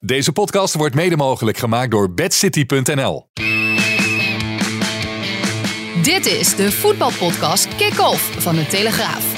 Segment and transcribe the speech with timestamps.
[0.00, 3.28] Deze podcast wordt mede mogelijk gemaakt door bedcity.nl.
[6.02, 9.36] Dit is de voetbalpodcast Kick-Off van de Telegraaf.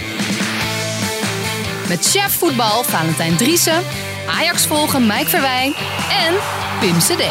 [1.89, 3.83] Met chef voetbal Valentijn Driessen,
[4.29, 5.73] Ajax volgen Mike Verwijn
[6.27, 6.35] en
[6.81, 7.25] Pim CD.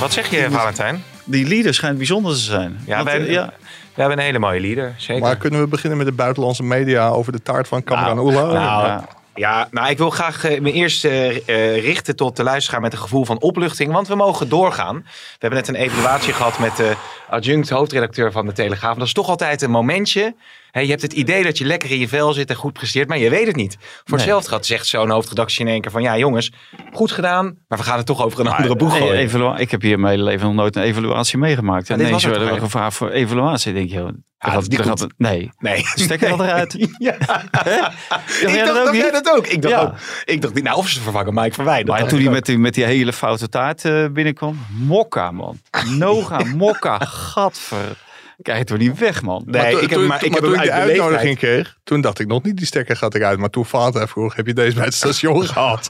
[0.00, 1.02] Wat zeg je, Valentijn?
[1.24, 2.78] Die leader schijnt bijzonder te zijn.
[2.86, 3.52] Ja, Want, wij, eh, ja.
[3.94, 4.94] we hebben een hele mooie leader.
[4.96, 5.22] Zeker.
[5.22, 8.42] Maar kunnen we beginnen met de buitenlandse media over de taart van Cameron Nou, Oela?
[8.52, 9.08] nou, Ja.
[9.34, 12.92] Ja, nou, ik wil graag eh, me eerst eh, eh, richten tot de luisteraar met
[12.92, 13.92] een gevoel van opluchting.
[13.92, 14.96] Want we mogen doorgaan.
[15.04, 16.96] We hebben net een evaluatie gehad met de
[17.28, 18.96] adjunct hoofdredacteur van de Telegraaf.
[18.96, 20.34] Dat is toch altijd een momentje.
[20.74, 23.08] Hè, je hebt het idee dat je lekker in je vel zit en goed presteert,
[23.08, 23.76] maar je weet het niet.
[23.80, 24.16] Voor Nee.
[24.18, 26.02] hetzelfde gaat zegt zo'n hoofdredactie in één keer van...
[26.02, 26.52] Ja jongens,
[26.92, 29.18] goed gedaan, maar we gaan het toch over een andere boeg Nee, gooien.
[29.18, 31.90] evalua- ik heb hier mijn hele leven nog nooit een evaluatie meegemaakt.
[31.90, 33.72] En het werden we gevraagd voor evaluatie.
[33.72, 34.80] Denk je, dat daar goed.
[34.80, 35.50] gaat het- nee.
[35.58, 35.82] Nee.
[35.94, 36.72] Stekker al eruit.
[36.98, 37.12] Ja.
[37.12, 39.00] ik dat dacht, niet?
[39.00, 39.46] jij dat ook?
[39.46, 39.80] Ik dacht, Ja.
[39.82, 41.82] ook, ik dacht nou, of ze vervangen Mike Verwij.
[41.84, 44.58] Dat Maar toen ik hij met die, met die hele foute taart eh, binnenkwam.
[44.70, 45.58] Mokka, man.
[45.88, 46.98] Noga, mokka,
[47.32, 48.02] gadver.
[48.42, 49.42] Kijk toch niet weg, man.
[49.46, 52.00] Nee, maar ik heb, maar, ik maar heb toen ik de uit uitnodiging kreeg, toen
[52.00, 53.38] dacht ik nog niet die stekker gaat eruit.
[53.38, 55.88] Maar toen Vater vroeg, heb je deze bij het station gehad?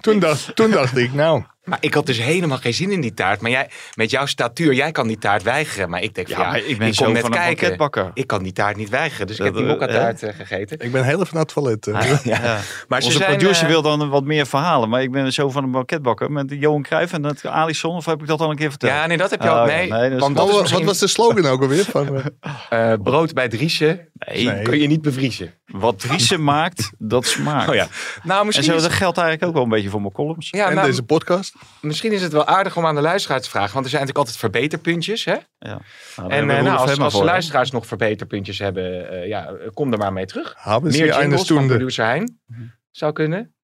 [0.00, 3.14] Toen dacht, toen dacht ik, nou, Maar ik had dus helemaal geen zin in die
[3.14, 3.40] taart.
[3.40, 5.90] Maar jij, met jouw statuur, jij kan die taart weigeren.
[5.90, 8.10] Maar ik denk, van, Ja, ik ben zo net van een kijken.
[8.14, 9.26] Ik kan die taart niet weigeren.
[9.26, 10.78] Dus ik heb die eh, mokka-taart eh, gegeten.
[10.80, 11.86] ik ben heel even naar het toilet.
[11.86, 12.24] eh.
[12.34, 12.60] Ja.
[12.88, 14.88] Maar ze Onze zijn, producer wil dan wat meer verhalen.
[14.88, 16.32] Maar ik ben zo van een banketbakker.
[16.32, 17.96] Met Johan Cruijff en dat Alisson.
[17.96, 18.92] Of heb ik dat al een keer verteld?
[18.92, 19.66] Ja, nee, dat heb je Oh, al.
[19.66, 21.84] Nee, want dat is Wat, was de slogan ook alweer?
[21.84, 22.22] Van,
[23.02, 24.08] brood bij Driesje.
[24.14, 24.62] Nee, Nee.
[24.62, 25.54] Kun je niet bevriezen.
[25.66, 27.68] Wat Driessen maakt, dat smaakt.
[27.68, 27.88] Oh ja.
[28.22, 30.48] Nou, En misschien, zo, is, dat geldt eigenlijk ook wel een beetje voor mijn columns.
[30.50, 31.53] ja, en nou, deze podcast.
[31.80, 33.72] Misschien is het wel aardig om aan de luisteraar te vragen.
[33.72, 35.24] Want er zijn natuurlijk altijd verbeterpuntjes.
[35.24, 35.36] Hè?
[35.58, 35.80] Ja.
[36.16, 39.98] Nou, En eh, nou, als, als de luisteraars nog verbeterpuntjes hebben, eh, ja, kom er
[39.98, 40.54] maar mee terug.
[40.58, 42.40] Hebben Meer jingles van producer Hein.
[42.90, 43.54] Zou kunnen.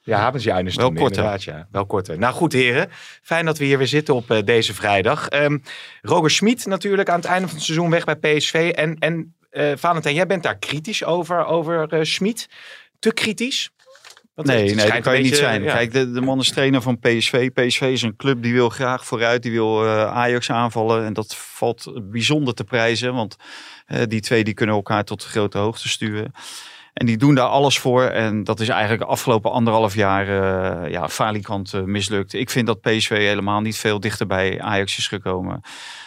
[0.00, 1.16] Ja, hebben ze eine Stunde, korter.
[1.16, 1.68] inderdaad, ja.
[1.70, 2.18] Wel korter.
[2.18, 2.88] Nou goed, heren.
[3.22, 5.28] Fijn dat we hier weer zitten op eh, deze vrijdag.
[5.28, 5.58] Ehm
[6.02, 8.72] Roger Schmid natuurlijk aan het einde van het seizoen weg bij PSV.
[8.74, 12.48] En, en eh Valentijn, jij bent daar kritisch over, over eh Schmid.
[12.98, 13.70] Te kritisch?
[14.34, 15.62] Want Nee, nee, dat kan je niet zijn.
[15.62, 15.72] ja.
[15.72, 17.50] Kijk, de, de man is trainer van PSV.
[17.50, 19.42] PSV is een club die wil graag vooruit.
[19.42, 21.04] Die wil eh, Ajax aanvallen.
[21.04, 23.14] En dat valt bijzonder te prijzen.
[23.14, 23.36] Want
[23.86, 26.32] eh, die twee die kunnen elkaar tot grote hoogte sturen.
[26.92, 28.02] En die doen daar alles voor.
[28.02, 32.32] En dat is eigenlijk de afgelopen anderhalf jaar eh ja, falikant mislukt.
[32.32, 35.60] Ik vind dat PSV helemaal niet veel dichter bij Ajax is gekomen.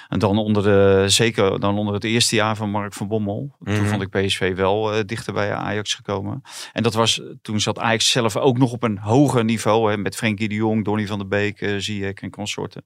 [0.07, 3.56] En dan onder de, zeker dan onder het eerste jaar van Mark van Bommel.
[3.63, 3.85] Toen Mhm.
[3.85, 6.41] vond ik PSV wel eh, dichter bij Ajax gekomen.
[6.73, 9.91] En dat was, toen zat Ajax zelf ook nog op een hoger niveau.
[9.91, 12.84] Hè, met Frenkie de Jong, Donny van der Beek, eh Ziyech en consorten.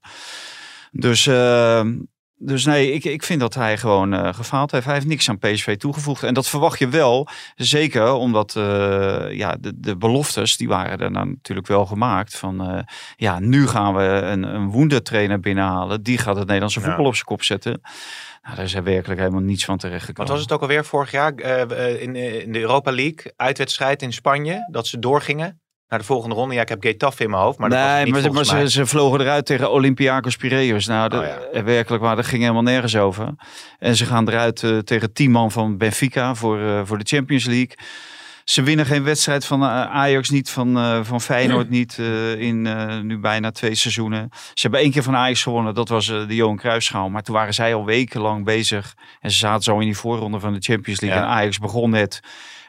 [0.92, 1.86] Dus, eh,
[2.44, 4.84] dus nee, ik, ik vind dat hij gewoon eh, gefaald heeft.
[4.84, 6.22] Hij heeft niks aan PSV toegevoegd.
[6.22, 7.28] En dat verwacht je wel.
[7.54, 12.36] Zeker omdat eh, ja, de, de beloftes, die waren er nou natuurlijk wel gemaakt.
[12.36, 12.82] Van eh,
[13.16, 16.02] ja, nu gaan we een, een woendertrainer binnenhalen.
[16.02, 16.86] Die gaat het Nederlandse Ja.
[16.86, 17.80] voetbal op zijn kop zetten.
[18.42, 21.10] Nou, daar is er werkelijk helemaal niets van terecht Wat was het ook alweer vorig
[21.10, 21.40] jaar
[22.00, 23.32] in, in de Europa League?
[23.36, 24.68] Uitwedstrijd in Spanje.
[24.70, 25.61] Dat ze doorgingen
[25.92, 26.54] naar de volgende ronde.
[26.54, 27.58] Ja, ik heb Getafe in mijn hoofd.
[27.58, 30.86] Maar dat was nee, niet maar, ze- maar ze, ze vlogen eruit tegen Olympiakos Piraeus.
[30.86, 31.38] Nou, de, Oh ja.
[31.52, 33.28] eh, werkelijk waar, dat ging helemaal nergens over.
[33.78, 37.44] En ze gaan eruit eh, tegen tien man van Benfica voor, eh, voor de Champions
[37.44, 37.76] League.
[38.44, 41.98] Ze winnen geen wedstrijd van Ajax niet, van, eh, van Feyenoord niet
[42.38, 42.62] in
[43.06, 44.28] nu bijna twee seizoenen.
[44.30, 47.08] Ze hebben één keer van Ajax gewonnen, dat was de Johan Cruijffschaal.
[47.08, 48.94] Maar toen waren zij al wekenlang bezig.
[49.20, 51.18] En ze zaten zo in die voorronde van de Champions League.
[51.20, 51.26] Ja.
[51.26, 52.20] En Ajax begon net.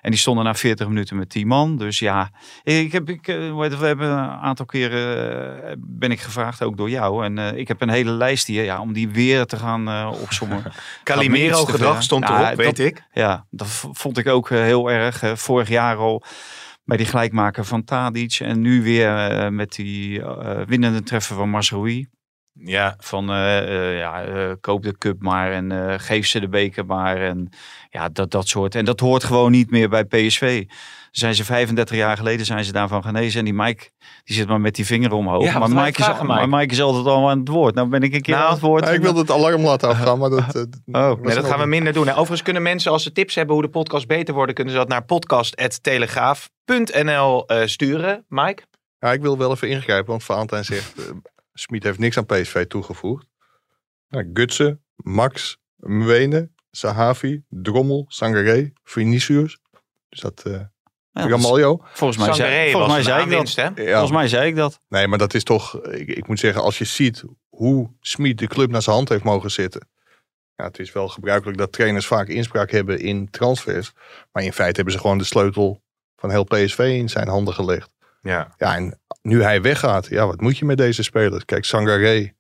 [0.04, 1.78] En die stonden na 40 minuten met 10 man.
[1.78, 2.32] Dus ja,
[2.64, 6.90] ik heb, ik, eh, we hebben een aantal keren eh, ben ik gevraagd, ook door
[6.90, 7.26] jou.
[7.26, 10.12] En eh, ik heb een hele lijst hier, ja, om die weer te gaan eh
[10.22, 10.64] opzommen.
[11.04, 13.04] Calimero gedrag stond Nou, erop, weet dat- ik.
[13.12, 15.22] Ja, dat vond ik ook heel erg.
[15.40, 16.24] vorig jaar al
[16.86, 18.40] bij die gelijkmaker van Tadic.
[18.40, 20.22] En nu weer met die
[20.68, 22.08] winnende treffer van Masroui.
[22.54, 24.26] Ja, Van ja,
[24.62, 27.18] koop de cup maar en geef ze de beker maar.
[27.18, 27.50] En
[27.94, 28.76] ja, dat, dat soort.
[28.76, 30.66] En dat hoort gewoon niet meer bij PSV.
[31.12, 33.40] Zijn ze 35 jaar geleden zijn ze daarvan genezen.
[33.40, 33.90] En die Mike
[34.24, 35.44] die zit maar met die vinger omhoog.
[35.44, 36.56] Ja, maar, Mike is, vragen, maar Mike?
[36.56, 37.76] Mike is altijd al aan het woord.
[37.76, 38.86] Nou ben ik een keer Nou, aan het woord.
[38.86, 40.56] Ja, ik wilde het alarm laten afgaan, maar dat...
[40.56, 42.08] eh, Oh, nee, dat gaan we minder doen.
[42.08, 44.80] En overigens kunnen mensen, als ze tips hebben hoe de podcast beter worden, kunnen ze
[44.80, 48.26] dat naar podcast.telegraaf.nl eh, sturen.
[48.28, 48.64] Mike?
[49.00, 50.94] Ja, ik wil wel even ingrijpen, want Valentijn zegt...
[50.98, 51.04] eh
[51.54, 53.26] Smit heeft niks aan PSV toegevoegd.
[54.10, 59.60] Nou, Gutsen, Max, Mwene, Sahavi, Drommel, Sangaré, Vinicius.
[60.10, 60.42] Dus dat...
[60.46, 60.52] eh
[61.12, 61.82] Ja, Ramaljo.
[61.94, 63.34] volgens mij Sangaré zei, volgens mij zei ik dat.
[63.34, 63.64] aanwinst, hè?
[63.84, 63.92] Ja.
[63.92, 64.80] Volgens mij zei ik dat.
[64.90, 65.82] Nee, maar dat is toch...
[65.86, 69.24] Ik, ik moet zeggen, als je ziet hoe Smit de club naar zijn hand heeft
[69.24, 69.88] mogen zitten.
[70.56, 73.92] Ja, het is wel gebruikelijk dat trainers vaak inspraak hebben in transfers.
[74.32, 75.82] Maar in feite hebben ze gewoon de sleutel
[76.16, 77.90] van heel PSV in zijn handen gelegd.
[78.22, 78.54] Ja.
[78.58, 81.46] Ja, en nu hij weggaat, ja, wat moet je met deze spelers?
[81.46, 82.34] Kijk, Sangaré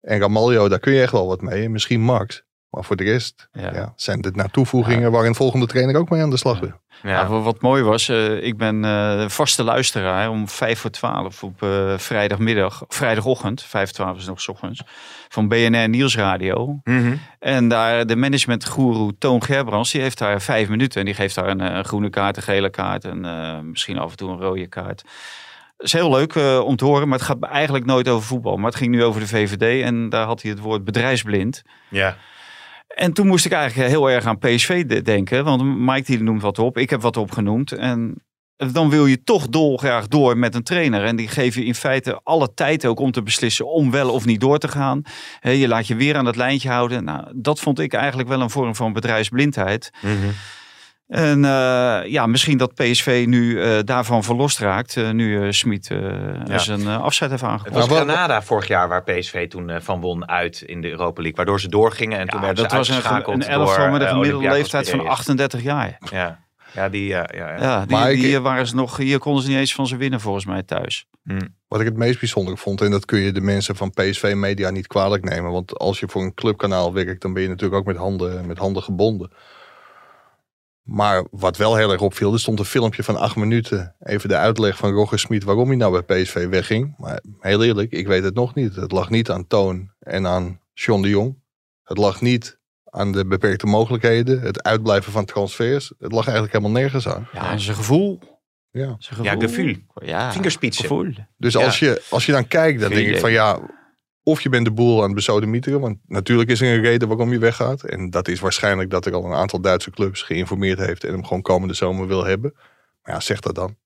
[0.00, 1.64] en Ramaljo, daar kun je echt wel wat mee.
[1.64, 2.42] En misschien Max.
[2.74, 3.70] Maar voor de rest Ja.
[3.74, 3.92] ja.
[3.96, 6.72] zijn dit naar toevoegingen waar een volgende trainer ook mee aan de slag wil.
[7.02, 7.10] Ja.
[7.10, 11.42] Ja, wa- wat mooi was, eh, ik ben eh, vaste luisteraar om vijf voor twaalf
[11.42, 14.82] op eh, vrijdagmiddag, vrijdagochtend, vijf voor twaalf is nog 's ochtends,
[15.28, 16.80] van BNR Nieuwsradio.
[16.84, 17.14] Mhm.
[17.38, 21.00] En daar de managementgoeroe Toon Gerbrands, die heeft daar vijf minuten.
[21.00, 24.16] En die geeft daar een, groene kaart, een gele kaart en eh, misschien af en
[24.16, 25.02] toe een rode kaart.
[25.76, 28.56] Dat is heel leuk eh, om te horen, maar het gaat eigenlijk nooit over voetbal.
[28.56, 31.62] Maar het ging nu over de VVD en daar had hij het woord bedrijfsblind.
[31.88, 32.16] ja.
[32.94, 35.44] En toen moest ik eigenlijk heel erg aan PSV de- denken.
[35.44, 37.72] Want Mike die noemt wat op, ik heb wat opgenoemd.
[37.72, 38.14] En
[38.72, 41.04] dan wil je toch dolgraag door met een trainer.
[41.04, 44.24] En die geven je in feite alle tijd ook om te beslissen om wel of
[44.24, 45.02] niet door te gaan.
[45.40, 47.04] Je laat je weer aan het lijntje houden.
[47.04, 49.90] Nou, dat vond ik eigenlijk wel een vorm van bedrijfsblindheid.
[50.02, 50.12] Mhm.
[51.08, 54.96] En eh, ja, misschien dat PSV nu eh, daarvan verlost raakt.
[54.96, 55.86] eh, nu eh Smit
[56.44, 56.58] Ja.
[56.58, 57.86] zijn afzet heeft Het aangekondigd.
[57.88, 61.36] was Granada vorig jaar waar PSV toen van won uit in de Europa League.
[61.36, 64.00] Waardoor ze doorgingen en toen werden dat ze was een, uitgeschakeld een elftal door, met
[64.02, 65.18] een gemiddelde leeftijd van Piraeus.
[65.18, 65.98] 38 jaar.
[66.10, 66.40] Ja,
[66.74, 67.06] ja die...
[67.06, 67.62] Ja, ja, ja.
[67.62, 69.96] Ja, die, Maar ik- die waren ze nog, hier konden ze niet eens van ze
[69.96, 71.06] winnen volgens mij thuis.
[71.68, 74.70] Wat ik het meest bijzonder vond, en dat kun je de mensen van PSV Media
[74.70, 75.50] niet kwalijk nemen.
[75.52, 78.58] Want als je voor een clubkanaal werkt, dan ben je natuurlijk ook met handen, met
[78.58, 79.30] handen gebonden.
[80.84, 83.94] Maar wat wel heel erg opviel, er stond een filmpje van acht minuten.
[84.00, 86.94] Even de uitleg van Roger Smit waarom hij nou bij PSV wegging.
[86.98, 88.76] Maar heel eerlijk, ik weet het nog niet.
[88.76, 91.42] Het lag niet aan Toon en aan John de Jong.
[91.82, 95.92] Het lag niet aan de beperkte mogelijkheden, het uitblijven van transfers.
[95.98, 97.28] Het lag eigenlijk helemaal nergens aan.
[97.32, 98.18] Ja, en zijn gevoel.
[98.70, 98.96] Ja.
[98.98, 99.74] Zijn Ja, gevoel.
[99.94, 100.84] Ja, Vingerspitsen.
[100.84, 101.12] gevoel.
[101.36, 101.64] Dus Ja.
[101.64, 103.60] als, je, als je dan kijkt, dan denk ik van ja,
[104.24, 105.80] of je bent de boel aan het besodemieteren.
[105.80, 107.82] Want natuurlijk is er een reden waarom je weggaat.
[107.82, 111.24] En dat is waarschijnlijk dat er al een aantal Duitse clubs geïnformeerd heeft en hem
[111.24, 112.52] gewoon komende zomer wil hebben.
[113.02, 113.76] Maar ja, zeg dat dan.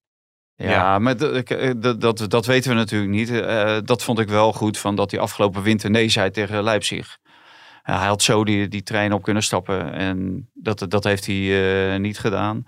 [0.55, 0.99] Ja, Ja.
[0.99, 3.31] maar dat, ik- eh, dat, dat, dat weten we natuurlijk niet.
[3.31, 7.19] Eh, dat vond ik wel goed van dat hij afgelopen winter nee zei tegen Leipzig.
[7.82, 12.00] Hij had zo die, die trein op kunnen stappen en dat, dat heeft hij eh,
[12.00, 12.64] niet gedaan.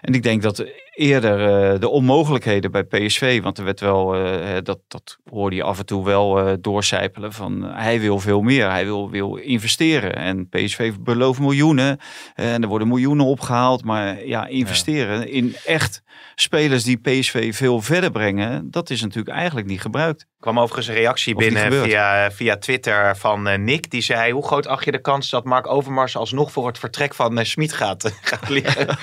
[0.00, 0.64] En ik denk dat
[0.96, 5.62] eerder eh, de onmogelijkheden bij PSV, want er werd wel, eh, dat, dat hoorde je
[5.62, 10.16] af en toe wel eh doorcijpelen van hij wil veel meer, hij wil, wil investeren.
[10.16, 11.98] En PSV belooft miljoenen
[12.34, 16.02] en er worden miljoenen opgehaald, maar ja, investeren in echt
[16.34, 20.20] spelers die PSV veel verder brengen, dat is natuurlijk eigenlijk niet gebruikt.
[20.20, 23.90] Er kwam overigens een reactie Of binnen via, via Twitter van eh, Nick.
[23.90, 27.14] Die zei, hoe groot acht je de kans dat Mark Overmars alsnog voor het vertrek
[27.14, 28.86] van uh, Smit gaat, gaat liggen?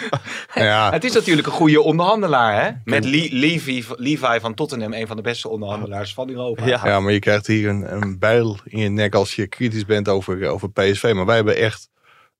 [0.53, 2.71] Ja, Het is natuurlijk een goede onderhandelaar, hè?
[2.83, 6.65] Met Le- Levi, Levi van Tottenham, een van de beste onderhandelaars van Europa.
[6.65, 6.81] Ja.
[6.83, 10.09] ja, maar je krijgt hier een, een bijl in je nek als je kritisch bent
[10.09, 11.11] over, over PSV.
[11.15, 11.89] Maar wij hebben echt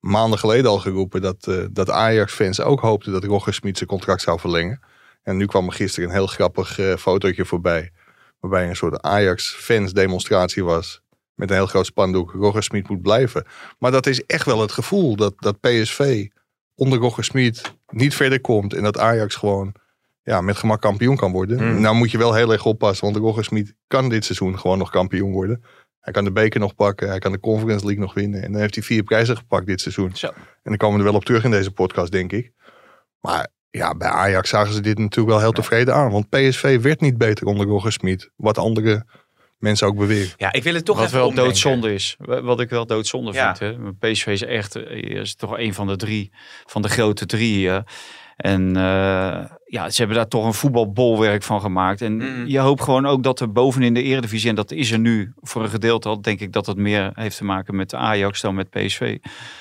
[0.00, 4.22] maanden geleden al geroepen dat, eh, dat Ajax-fans ook hoopten dat Roger Smit zijn contract
[4.22, 4.80] zou verlengen.
[5.22, 7.90] En nu kwam er gisteren een heel grappig eh, fotootje voorbij.
[8.40, 11.02] Waarbij een soort Ajax-fans demonstratie was.
[11.34, 12.32] Met een heel groot spandoek.
[12.32, 13.46] Roger Smit moet blijven.
[13.78, 16.26] Maar dat is echt wel het gevoel dat, dat PSV
[16.74, 18.74] onder Roger Smit niet verder komt.
[18.74, 19.74] En dat Ajax gewoon
[20.22, 21.58] ja, met gemak kampioen kan worden.
[21.58, 21.80] Hmm.
[21.80, 23.04] Nou moet je wel heel erg oppassen.
[23.04, 25.64] Want Roger Smit kan dit seizoen gewoon nog kampioen worden.
[26.00, 27.08] Hij kan de beker nog pakken.
[27.08, 28.42] Hij kan de Conference League nog winnen.
[28.42, 30.16] En dan heeft hij vier prijzen gepakt dit seizoen.
[30.16, 30.26] Zo.
[30.26, 32.52] En dan komen we er wel op terug in deze podcast, denk ik.
[33.20, 36.10] Maar ja, bij Ajax zagen ze dit natuurlijk wel heel tevreden aan.
[36.10, 38.30] Want PSV werd niet beter onder Roger Smit.
[38.36, 39.06] Wat andere
[39.64, 40.32] mensen ook beweren.
[40.36, 41.52] Ja, ik wil het toch Wat even wel omdenken.
[41.52, 42.16] doodzonde is.
[42.18, 43.56] Wat ik wel doodzonde Ja.
[43.56, 43.76] vind.
[43.76, 43.92] Hè.
[44.10, 46.30] PSV is echt eh, is toch een van de drie,
[46.66, 47.68] van de grote drie.
[47.70, 47.78] eh.
[48.36, 52.00] En eh, ja, ze hebben daar toch een voetbalbolwerk van gemaakt.
[52.02, 52.46] En Mm.
[52.46, 55.62] je hoopt gewoon ook dat er bovenin de eredivisie, en dat is er nu voor
[55.62, 58.70] een gedeelte al, denk ik dat het meer heeft te maken met Ajax dan met
[58.70, 59.18] PSV.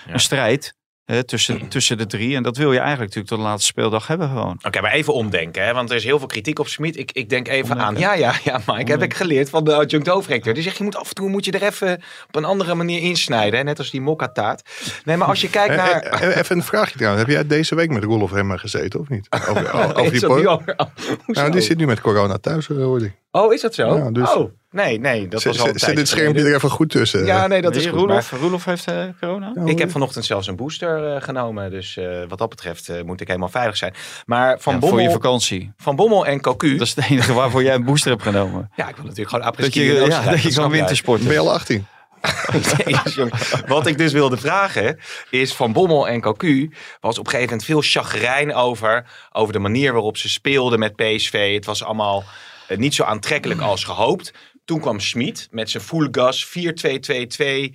[0.07, 2.35] Een strijd hè, tussen, tussen de drie.
[2.35, 4.59] En dat wil je eigenlijk natuurlijk tot de laatste speeldag hebben gewoon.
[4.63, 5.73] Oké, maar even omdenken, hè?
[5.73, 6.97] want er is heel veel kritiek op Smit.
[6.97, 7.85] Ik, ik denk even Omdenken?
[7.85, 7.99] aan.
[7.99, 10.53] Ja, ja, ja, Mike, heb ik geleerd van de adjunct hoofdrector.
[10.53, 13.01] Die zegt, je moet af en toe moet je er even op een andere manier
[13.01, 13.57] insnijden.
[13.59, 13.63] Hè?
[13.65, 14.69] Net als die mokka-taart.
[15.05, 16.01] Nee, maar als je kijkt Eh, naar...
[16.01, 17.23] eh, eh, Even een vraagje trouwens.
[17.25, 19.27] Heb jij deze week met Rolf Hemmer gezeten of niet?
[19.49, 19.53] Over,
[20.11, 20.21] die
[21.33, 23.13] nou, die zit nu met corona thuis, hoor ik.
[23.31, 23.97] Oh, is dat zo?
[23.97, 26.89] Ja, dus- Oh, Nee, nee, dat was al een tijdje dit schermpje er even goed
[26.89, 27.25] tussen.
[27.25, 29.51] Ja, nee, dat is Roelof, Roelof heeft eh, corona?
[29.65, 31.71] ik heb vanochtend zelfs een booster eh, genomen.
[31.71, 33.93] Dus eh, wat dat betreft eh, moet ik helemaal veilig zijn.
[34.25, 35.71] Maar Van, Ja, voor je Bommel, vakantie.
[35.77, 36.77] van Bommel en Cocu...
[36.77, 38.71] Dat is het enige waarvoor jij een booster hebt genomen.
[38.75, 40.69] Ja, ik wil natuurlijk gewoon Dat apres-ski je, dat je jij.
[40.69, 41.25] wintersporten.
[41.25, 41.85] Ben je al 18?
[42.85, 43.33] Jezus, jongen.
[43.67, 44.99] Wat ik dus wilde vragen
[45.29, 49.59] is van Bommel en Cocu was op een gegeven moment veel chagrijn over, over de
[49.59, 51.53] manier waarop ze speelden met PSV.
[51.53, 52.23] Het was allemaal
[52.75, 54.33] niet zo aantrekkelijk als gehoopt.
[54.65, 56.47] Toen kwam Schmid met zijn full gas
[57.69, 57.73] 4-2-2-2.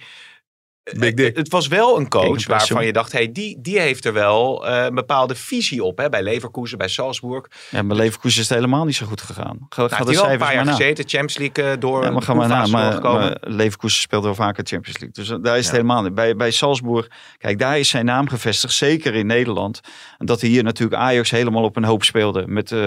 [0.96, 1.36] Big Dick.
[1.36, 4.84] Het was wel een coach waarvan je dacht, hey, die, die heeft er wel eh,
[4.84, 5.98] een bepaalde visie op.
[5.98, 6.08] Hè?
[6.08, 7.44] Bij Leverkusen, bij Salzburg.
[7.70, 9.66] Ja, mijn Leverkusen is het helemaal niet zo goed gegaan.
[9.68, 10.70] Ga, Nou, ga de wel een cijfers paar jaar na.
[10.70, 12.60] gezeten, Champions League eh, door Ja, maar de ga maar na.
[12.62, 15.24] poolfase Maar, Leverkusen speelt wel vaker Champions League.
[15.24, 16.14] Dus daar is het helemaal niet.
[16.14, 18.72] Bij, bij Salzburg, kijk, daar is zijn naam gevestigd.
[18.74, 19.80] Zeker in Nederland.
[20.18, 22.46] En dat hij hier natuurlijk Ajax helemaal op een hoop speelde.
[22.46, 22.78] Met eh,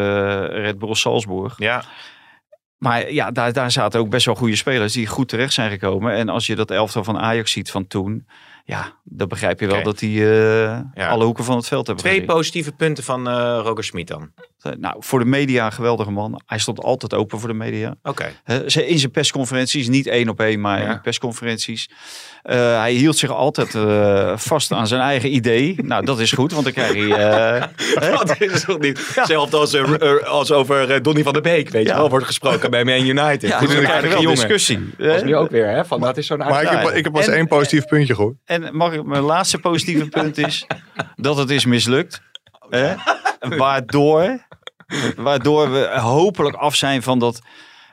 [0.46, 1.54] Red Bull Salzburg.
[1.58, 1.84] Ja,
[2.84, 6.14] Maar ja, daar, daar zaten ook best wel goede spelers die goed terecht zijn gekomen.
[6.14, 8.26] En als je dat elftal van Ajax ziet van toen.
[8.66, 10.32] Ja, dan begrijp je wel dat die
[10.94, 12.36] eh, alle hoeken van het veld hebben twee gezien.
[12.36, 14.32] positieve punten van eh Roger Schmid dan.
[14.80, 16.42] Nou, voor de media een geweldige man.
[16.46, 17.96] Hij stond altijd open voor de media.
[18.04, 18.32] Oké.
[18.44, 20.92] Hè, ze- In zijn persconferenties, niet één op één, maar Ja.
[20.92, 21.90] in persconferenties.
[22.42, 25.76] Eh, hij hield zich altijd eh, vast aan zijn eigen idee.
[25.84, 27.16] Nou, dat is goed, want dan krijg je...
[27.16, 31.42] eh, Dat is toch niet hetzelfde als, eh, eh, als over eh, Donny van der
[31.42, 31.96] Beek, weet je Ja.
[31.98, 33.42] wel, wordt gesproken bij Man United.
[33.42, 34.30] ja, Goed, dan een aardige jongen.
[34.36, 34.90] discussie.
[34.98, 35.86] Dat is nu ook weer, hè?
[35.86, 38.36] Van, dat is zo'n Maar ik heb, ik heb pas En- één positief puntje gehoord.
[38.52, 40.66] En mag ik, mijn laatste positieve punt is
[41.16, 42.22] dat het is mislukt.
[42.70, 42.94] Hè?
[43.40, 44.46] Waardoor,
[45.16, 47.42] waardoor we hopelijk af zijn van dat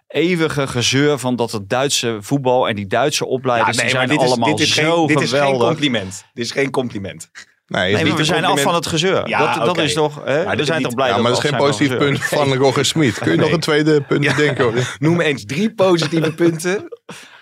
[0.09, 4.27] eeuwige gezeur van dat het Duitse voetbal en die Duitse opleiders nee, zijn dit is,
[4.27, 5.67] allemaal dit is, zo geen, dit is geen geweldig.
[5.69, 6.25] compliment.
[6.35, 7.31] Dit is geen compliment.
[7.67, 9.29] Nee, is Nee, we zijn af van het gezeur.
[9.29, 10.25] Ja, dat, dat is toch.
[10.25, 10.57] Hè?
[10.57, 12.85] We zijn niet- toch blij Ja, dat maar dat is geen positief punt van Roger
[12.85, 13.19] Smit.
[13.19, 14.85] Kun je nog een tweede punt bedenken?
[14.99, 16.89] Noem eens drie positieve punten.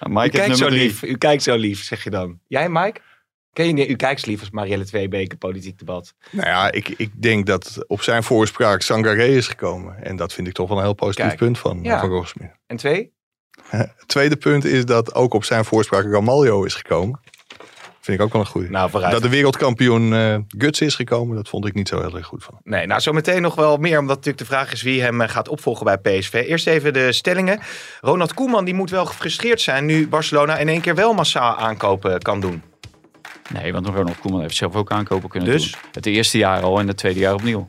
[0.07, 1.03] U Mike heeft kijkt zo lief.
[1.03, 2.39] U kijkt zo lief, zeg je dan.
[2.49, 3.01] Jij, Mike?
[3.57, 3.89] Ken je niet?
[3.89, 6.15] U kijkt zo lief als Marielle Tweebeke politiek debat.
[6.31, 10.03] Nou ja, ik, ik denk dat op zijn voorspraak Sangaré is gekomen.
[10.03, 11.39] En dat vind ik toch wel een heel positief Kijk.
[11.39, 12.01] punt van, Ja.
[12.01, 12.51] van.
[12.67, 13.13] En twee?
[13.69, 17.21] Het tweede punt is dat ook op zijn voorspraak Ramaljo is gekomen.
[18.01, 18.69] Vind ik ook wel een goede.
[18.71, 18.91] Nou.
[19.11, 22.45] Dat de wereldkampioen eh Guts is gekomen, dat vond ik niet zo heel erg goed
[22.45, 22.61] van.
[22.63, 25.49] Nee, nou zometeen nog wel meer, omdat natuurlijk de vraag is wie hem eh, gaat
[25.49, 26.45] opvolgen bij PSV.
[26.47, 27.61] Eerst even de stellingen.
[28.01, 32.23] Ronald Koeman die moet wel gefrustreerd zijn nu Barcelona in één keer wel massaal aankopen
[32.23, 32.63] kan doen.
[33.49, 35.73] Nee, want Ronald Koeman heeft zelf ook aankopen kunnen Dus?
[35.73, 35.81] doen.
[35.93, 37.69] Het eerste jaar al en het tweede jaar opnieuw.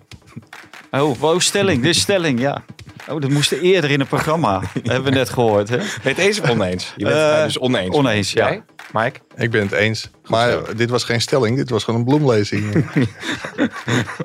[0.91, 1.81] Oh, wow, stelling.
[1.81, 2.63] Dit is stelling, ja.
[3.09, 4.61] Oh, dat moest eerder in het programma.
[4.83, 5.77] hebben we net gehoord, hè?
[6.01, 6.93] Het eens of oneens?
[6.95, 7.95] Je bent het dus oneens.
[7.95, 8.47] oneens, ja.
[8.47, 9.19] Jij, Mike?
[9.35, 10.09] Ik ben het eens.
[10.27, 12.85] Maar dit was geen stelling, dit was gewoon een bloemlezing.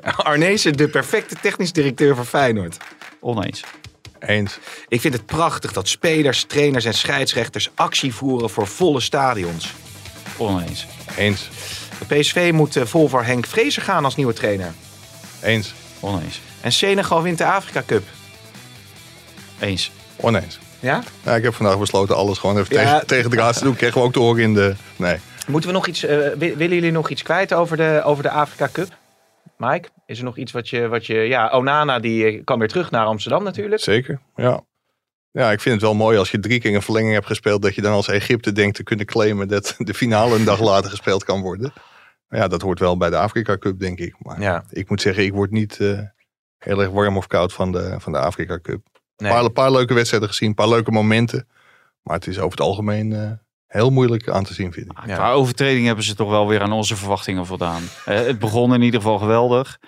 [0.17, 2.77] Arnezen, de perfecte technisch directeur van Feyenoord.
[3.21, 3.65] Oneens.
[4.19, 4.59] eens.
[4.89, 9.75] Ik vind het prachtig dat spelers, trainers en scheidsrechters actie voeren voor volle stadions.
[10.37, 10.87] Oneens.
[11.17, 11.49] Eens.
[12.09, 14.73] De PSV moet eh, vol voor Henk Vrezer gaan als nieuwe trainer.
[15.43, 15.75] Eens.
[16.01, 16.41] Oneens.
[16.61, 18.03] En Senegal wint de Afrika Cup.
[19.61, 19.91] Eens.
[20.17, 20.59] Oneens.
[20.81, 21.03] Ja?
[21.25, 22.83] Ja, ik heb vandaag besloten alles gewoon even Ja.
[22.83, 23.77] tegen, tegen de raad te doen.
[23.77, 24.75] Kregen we ook te horen in de...
[24.97, 25.17] Nee.
[25.47, 28.31] Moeten we nog iets, eh, wi- willen jullie nog iets kwijt over de, over de
[28.31, 28.89] Afrika Cup?
[29.57, 32.69] Mike, is er nog iets wat je, wat je ja, Onana die eh, kan weer
[32.69, 33.83] terug naar Amsterdam natuurlijk.
[33.83, 34.61] Zeker, ja.
[35.33, 37.63] Ja, ik vind het wel mooi als je drie keer een verlenging hebt gespeeld...
[37.63, 39.49] dat je dan als Egypte denkt te kunnen claimen...
[39.49, 41.73] dat de finale een dag later gespeeld kan worden.
[42.29, 44.15] Maar ja, dat hoort wel bij de Afrika Cup, denk ik.
[44.19, 45.99] Maar Ja, ik moet zeggen, ik word niet eh,
[46.59, 48.81] heel erg warm of koud van de, van de Afrika Cup.
[48.93, 49.33] Een nee.
[49.33, 51.49] paar, paar leuke wedstrijden gezien, een paar leuke momenten.
[52.03, 53.31] Maar het is over het algemeen eh,
[53.67, 55.07] heel moeilijk aan te zien, vind ik.
[55.07, 55.15] Ja.
[55.15, 57.83] Qua overtreding hebben ze toch wel weer aan onze verwachtingen voldaan.
[58.05, 59.79] Eh, het begon in ieder geval geweldig.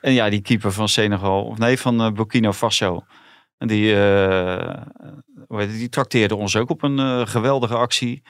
[0.00, 3.04] En ja, die keeper van Senegal, of nee, van Burkina Faso.
[3.62, 8.22] En die, eh, die trakteerde ons ook op een eh, geweldige actie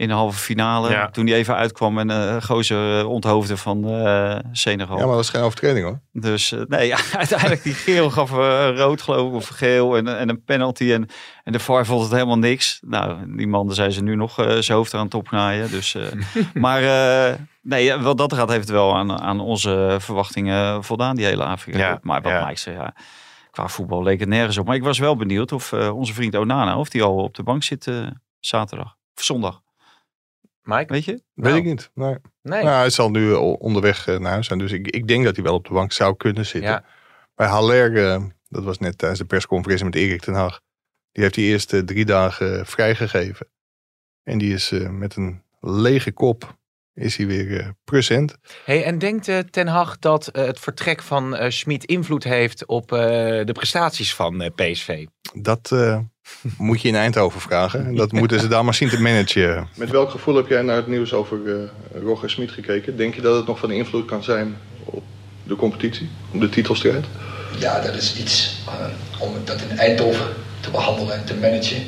[0.00, 0.90] in de halve finale.
[0.90, 1.10] Ja.
[1.10, 4.98] Toen die even uitkwam en eh gozer onthoofde van eh, Senegal.
[4.98, 6.00] Ja, maar dat is geen overtreding hoor.
[6.12, 10.18] Dus eh, nee, ja, uiteindelijk die geel gaf eh, rood geloof ik, of geel en,
[10.18, 10.92] en een penalty.
[10.92, 11.08] En,
[11.44, 12.80] en de VAR vond het helemaal niks.
[12.86, 15.70] Nou, die man, daar zijn ze nu nog eh, zijn hoofd aan het opnaaien.
[15.70, 16.02] Dus, eh,
[16.64, 21.26] maar eh, nee, wat dat gaat heeft het wel aan, aan onze verwachtingen voldaan, die
[21.26, 21.78] hele Afrika.
[21.78, 22.46] Ja, maar wat ja.
[22.46, 22.94] Mike zei, ja,
[23.50, 24.66] qua voetbal leek het nergens op.
[24.66, 27.42] Maar ik was wel benieuwd of eh, onze vriend Onana, of die al op de
[27.42, 28.06] bank zit eh,
[28.40, 29.62] zaterdag of zondag.
[30.62, 30.92] Mike?
[30.92, 31.12] Weet je?
[31.12, 31.56] Weet Nou.
[31.56, 31.90] ik niet.
[31.94, 32.16] Nee.
[32.42, 32.62] Nee.
[32.64, 34.58] Nou, hij zal nu o- onderweg eh, naar huis zijn.
[34.58, 36.70] Dus ik, ik denk dat hij wel op de bank zou kunnen zitten.
[36.70, 36.84] Ja.
[37.34, 40.60] Bij Haller, eh, dat was net tijdens de persconferentie met Erik ten Hag.
[41.12, 43.46] Die heeft die eerste drie dagen eh, vrijgegeven.
[44.22, 46.58] En die is eh, met een lege kop
[46.94, 48.36] is hij weer eh, present.
[48.64, 52.66] Hey, en denkt eh, Ten Hag dat eh, het vertrek van eh Schmid invloed heeft
[52.66, 52.98] op eh,
[53.44, 55.06] de prestaties van eh, PSV?
[55.34, 55.98] Dat, eh,
[56.58, 57.86] moet je in Eindhoven vragen.
[57.86, 59.68] En dat moeten ze daar maar zien te managen.
[59.76, 62.96] Met welk gevoel heb jij naar het nieuws over uh, Roger Smit gekeken?
[62.96, 65.02] Denk je dat het nog van invloed kan zijn op
[65.42, 67.04] de competitie, op de titelstrijd?
[67.58, 68.86] Ja, dat is iets uh,
[69.18, 70.26] om dat in Eindhoven
[70.60, 71.82] te behandelen en te managen.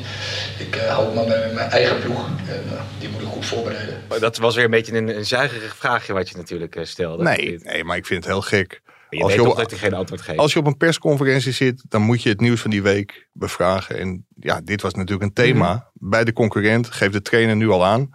[0.59, 2.27] Ik uh, hou maar bij mijn eigen ploeg.
[2.27, 2.63] En,
[2.99, 4.01] die moet ik goed voorbereiden.
[4.19, 7.23] Dat was weer een beetje een, een zuigerig vraagje wat je natuurlijk stelde.
[7.23, 8.81] Nee, nee, maar ik vind het heel gek.
[9.09, 10.39] Je als weet je op, dat hij geen antwoord geeft.
[10.39, 13.99] Als je op een persconferentie zit, dan moet je het nieuws van die week bevragen.
[13.99, 15.73] En ja, dit was natuurlijk een thema.
[15.73, 16.09] Mhm.
[16.09, 18.09] Bij de concurrent geeft de trainer nu al aan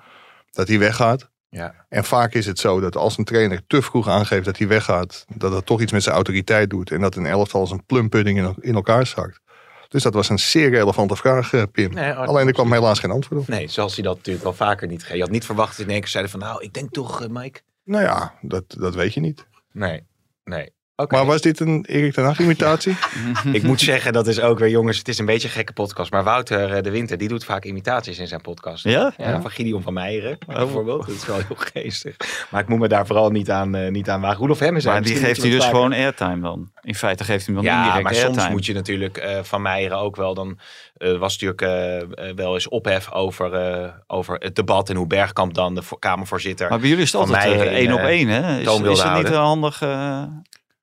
[0.50, 1.28] dat hij weggaat.
[1.50, 1.74] Ja.
[1.88, 5.24] En vaak is het zo dat als een trainer te vroeg aangeeft dat hij weggaat,
[5.34, 6.90] dat dat toch iets met zijn autoriteit doet.
[6.90, 9.40] En dat een elftal als een plumpudding in, in elkaar zakt.
[9.88, 11.92] Dus dat was een zeer relevante vraag, eh, Pim.
[11.94, 13.48] Nee, Alleen er kwam helaas geen antwoord op.
[13.48, 15.14] Nee, zoals hij dat natuurlijk wel vaker niet geeft.
[15.14, 17.28] Je had niet verwacht dat in één keer zeiden van nou, ik denk toch, uh,
[17.28, 17.60] Mike.
[17.84, 19.46] Nou ja, dat, dat weet je niet.
[19.72, 20.04] Nee,
[20.44, 20.72] nee.
[21.06, 22.96] Maar was dit een Erik ten Hag imitatie?
[23.52, 26.10] ik moet zeggen, dat is ook weer, jongens, het is een beetje een gekke podcast.
[26.10, 28.84] Maar Wouter eh, de Winter, die doet vaak imitaties in zijn podcast.
[28.84, 29.12] Ja?
[29.16, 30.54] ja, Van Gideon van Meijeren, oh.
[30.54, 31.06] bijvoorbeeld.
[31.06, 32.16] Dat is wel heel geestig.
[32.50, 34.38] Maar ik moet me daar vooral niet aan, uh, niet aan wagen.
[34.38, 36.70] Roelof Hemmen Maar die geeft hij dus gewoon airtime dan?
[36.82, 38.40] In feite geeft hij hem dan ja, indirect maar airtime.
[38.40, 40.58] soms moet je natuurlijk uh, van Meijeren ook wel dan...
[40.98, 42.00] Uh, was natuurlijk
[42.36, 46.68] wel eens ophef over, over het debat en hoe Bergkamp dan de Kamervoorzitter...
[46.68, 48.58] Maar bij jullie is het altijd één op één, hè?
[48.58, 49.82] Is, is het niet handig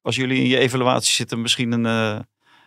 [0.06, 2.20] als jullie in je evaluatie zitten, misschien een, uh,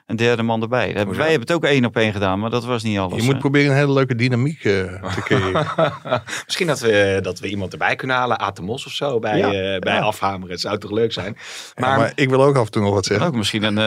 [0.07, 0.93] een derde man erbij.
[0.93, 3.17] Wij hebben het ook één op één gedaan, maar dat was niet alles.
[3.17, 5.67] Je moet proberen een hele leuke dynamiek uh, te creëren.
[6.45, 9.47] misschien dat we, dat we iemand erbij kunnen halen, Atemos of zo, bij, ja.
[9.47, 10.01] uh, bij ja.
[10.01, 10.51] afhameren.
[10.51, 11.37] Het zou toch leuk zijn.
[11.75, 13.27] Maar, ja, maar, ik wil ook af en toe nog wat zeggen.
[13.27, 13.79] Ook misschien een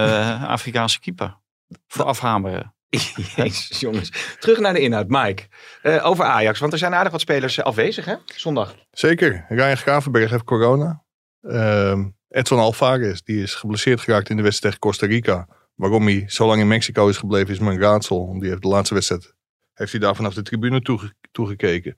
[0.47, 1.37] Afrikaanse keeper
[1.87, 2.73] voor afhameren.
[3.35, 4.35] Jezus, jongens.
[4.39, 5.43] Terug naar de inhoud, Mike.
[5.83, 8.15] Uh, over Ajax, want er zijn aardig wat spelers afwezig, hè?
[8.25, 8.75] Zondag.
[8.91, 9.45] Zeker.
[9.49, 11.03] Ryan Gravenberg heeft corona.
[11.41, 11.99] Uh,
[12.31, 15.47] Edson Alvarez, die is geblesseerd geraakt in de wedstrijd tegen Costa Rica.
[15.75, 18.39] Waarom hij zo lang in Mexico is gebleven is mijn raadsel.
[18.39, 19.33] Die heeft de laatste wedstrijd
[19.73, 21.95] heeft hij daar vanaf de tribune toege, toegekeken.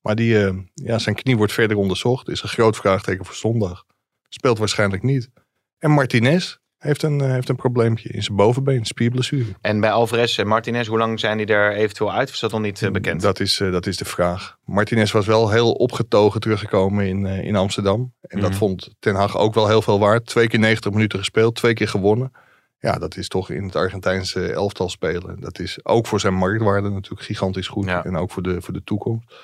[0.00, 2.28] Maar die, uh, ja, zijn knie wordt verder onderzocht.
[2.28, 3.84] Is een groot vraagteken voor zondag.
[4.28, 5.30] Speelt waarschijnlijk niet.
[5.78, 9.44] En Martinez heeft een, uh, heeft een probleempje in zijn bovenbeen, spierblessure.
[9.60, 12.28] En bij Alvarez en Martinez, hoe lang zijn die er eventueel uit?
[12.28, 13.20] Of is dat nog niet uh, bekend?
[13.20, 14.58] Dat is, dat is de vraag.
[14.64, 18.12] Martinez was wel heel opgetogen teruggekomen in, in Amsterdam.
[18.20, 20.26] En dat vond Ten Hag ook wel heel veel waard.
[20.26, 22.32] Twee keer 90 minuten gespeeld, twee keer gewonnen.
[22.80, 25.40] Ja, dat is toch in het Argentijnse elftal spelen.
[25.40, 27.84] Dat is ook voor zijn marktwaarde natuurlijk gigantisch goed.
[27.84, 28.04] Ja.
[28.04, 29.34] En ook voor de, voor de toekomst.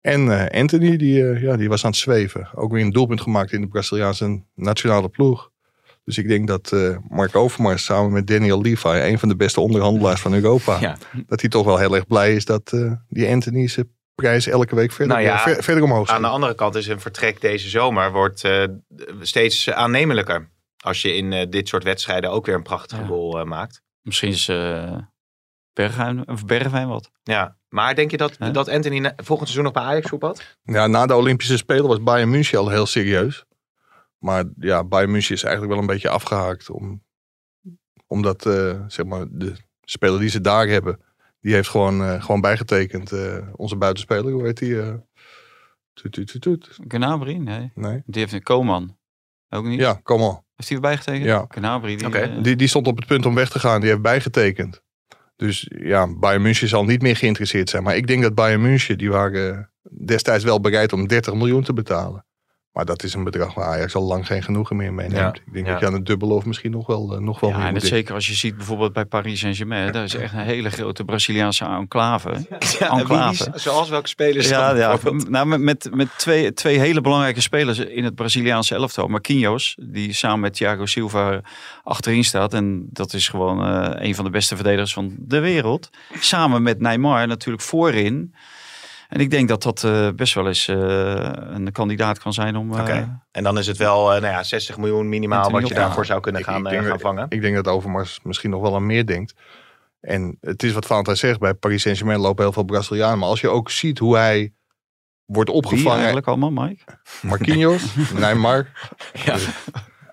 [0.00, 2.48] En uh, Anthony, die, uh, ja, die was aan het zweven.
[2.54, 5.50] Ook weer een doelpunt gemaakt in de Braziliaanse nationale ploeg.
[6.06, 9.60] Dus ik denk dat uh, Mark Overmars samen met Daniel Levi, een van de beste
[9.60, 10.96] onderhandelaars van Europa, ja.
[11.26, 12.76] dat hij toch wel heel erg blij is dat
[13.08, 16.54] die Anthony zijn prijs elke week verder, nou ja, ver, verder omhoog Aan de andere
[16.54, 18.48] kant is een vertrek deze zomer wordt
[19.20, 20.50] steeds aannemelijker.
[20.76, 23.06] Als je in dit soort wedstrijden ook weer een prachtige ja.
[23.06, 23.82] goal maakt.
[24.02, 24.46] Misschien is
[25.72, 27.10] Bergwijn, of Bergwijn wat.
[27.22, 30.38] Ja, maar denk je dat, dat Anthony volgend seizoen nog bij Ajax voetbalt?
[30.38, 30.74] had?
[30.74, 33.44] Ja, na de Olympische Spelen was Bayern München al heel serieus.
[34.26, 36.70] Maar ja, Bayern München is eigenlijk wel een beetje afgehaakt.
[36.70, 37.02] Om,
[38.06, 41.00] omdat uh, zeg maar, de speler die ze daar hebben,
[41.40, 43.12] die heeft gewoon, uh, gewoon bijgetekend.
[43.12, 44.76] Uh, onze buitenspeler, hoe heet die?
[45.92, 46.78] Toet, toet, toet, toet.
[46.88, 47.36] Gnabry?
[47.36, 47.70] Nee.
[47.74, 48.02] nee.
[48.06, 48.96] Die heeft een Koman.
[49.48, 49.80] Ook niet?
[49.80, 50.44] Ja, Koman.
[50.54, 51.24] Heeft hij bijgetekend?
[51.24, 51.44] Ja.
[51.48, 51.96] Gnabry.
[51.96, 52.40] Die, okay.
[52.40, 53.80] die, die stond op het punt om weg te gaan.
[53.80, 54.82] Die heeft bijgetekend.
[55.36, 57.82] Dus ja, Bayern München zal niet meer geïnteresseerd zijn.
[57.82, 61.72] Maar ik denk dat Bayern München, die waren destijds wel bereid om 30 miljoen te
[61.72, 62.25] betalen.
[62.76, 65.36] Maar dat is een bedrag waar Ajax al lang geen genoegen meer mee neemt.
[65.36, 65.72] Ja, ik denk ja.
[65.72, 67.74] dat je aan het dubbele of misschien nog wel, uh, nog wel ja, meer en
[67.74, 69.92] dat zeker als je ziet bijvoorbeeld bij Paris Saint-Germain.
[69.92, 72.30] Dat is echt een hele grote Braziliaanse enclave.
[72.78, 73.50] Ja, enclave.
[73.50, 77.78] Wie, zoals welke spelers ja, ja, nou, met, met, met twee, twee hele belangrijke spelers
[77.78, 79.06] in het Braziliaanse elftal.
[79.06, 81.40] Marquinhos, die samen met Thiago Silva
[81.82, 82.54] achterin staat.
[82.54, 85.90] En dat is gewoon uh, een van de beste verdedigers van de wereld.
[86.18, 88.34] Samen met Neymar natuurlijk voorin.
[89.08, 90.76] En ik denk dat dat uh, best wel eens uh,
[91.32, 92.72] een kandidaat kan zijn om.
[92.72, 93.08] Uh, okay.
[93.30, 96.44] En dan is het wel nou ja, 60 miljoen minimaal wat je daarvoor zou kunnen
[96.44, 97.26] gaan, ik denk, gaan vangen.
[97.28, 99.34] Ik denk dat Overmars misschien nog wel aan meer denkt.
[100.00, 103.18] En het is wat Valentijn zegt, bij Paris Saint-Germain lopen heel veel Brazilianen.
[103.18, 104.52] Maar als je ook ziet hoe hij
[105.26, 105.90] wordt opgevangen.
[105.90, 106.82] Wie eigenlijk allemaal, Mike?
[107.22, 108.68] Marquinhos, Neymar.
[109.24, 109.36] Ja.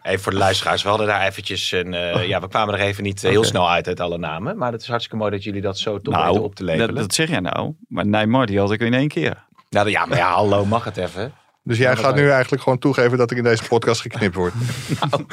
[0.03, 1.93] Even voor de luisteraars, we hadden daar eventjes een...
[1.93, 3.49] Uh, ja, we kwamen er even niet uh, heel okay.
[3.49, 4.57] snel uit uit alle namen.
[4.57, 6.87] Maar het is hartstikke mooi dat jullie dat zo toch nou, op te leveren.
[6.87, 7.73] Dat, dat, zeg jij nou.
[7.87, 9.43] Maar Neymar, die had ik in één keer.
[9.69, 11.33] Nou ja, maar ja, hallo, mag het even.
[11.63, 14.53] Dus jij gaat nu eigenlijk gewoon toegeven dat ik in deze podcast geknipt word.
[15.09, 15.25] nou,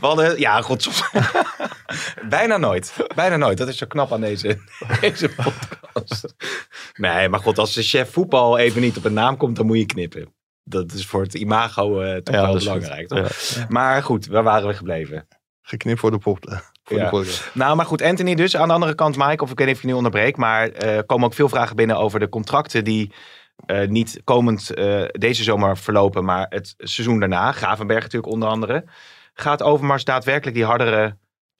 [0.00, 0.88] we hadden, ja, god.
[2.28, 2.96] Bijna nooit.
[3.14, 3.58] Bijna nooit.
[3.58, 4.58] Dat is zo knap aan deze,
[5.00, 6.34] deze podcast.
[6.94, 9.78] Nee, maar god, als de chef voetbal even niet op een naam komt, dan moet
[9.78, 10.32] je knippen.
[10.64, 13.28] Dat is voor het imago uh, toch ja, wel belangrijk, toch?
[13.28, 13.66] Ja.
[13.68, 15.28] Maar goed, waar waren we gebleven?
[15.62, 16.38] Geknipt voor de pop.
[16.84, 17.10] voor Ja.
[17.10, 17.50] de.
[17.54, 18.56] Nou, maar goed, Anthony dus.
[18.56, 20.96] Aan de andere kant, Mike, of ik weet niet of je nu onderbreekt, maar eh,
[20.96, 23.12] er komen ook veel vragen binnen over de contracten die
[23.66, 27.52] eh, niet komend eh, deze zomer verlopen, maar het seizoen daarna.
[27.52, 28.84] Gravenberg natuurlijk onder andere.
[29.34, 31.16] Gaat Overmars daadwerkelijk die hardere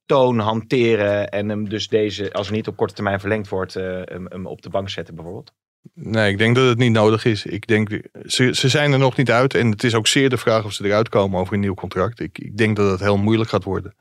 [0.07, 4.01] toon hanteren en hem dus deze, als er niet op korte termijn verlengd wordt, eh,
[4.05, 5.53] hem, hem op de bank zetten bijvoorbeeld?
[5.95, 7.47] Nee, ik denk dat het niet nodig is.
[7.47, 7.89] Ik denk,
[8.27, 9.55] ze, ze zijn er nog niet uit.
[9.55, 12.21] En het is ook zeer de vraag of ze eruit komen over een nieuw contract.
[12.21, 13.95] Ik, ik denk dat het heel moeilijk gaat worden.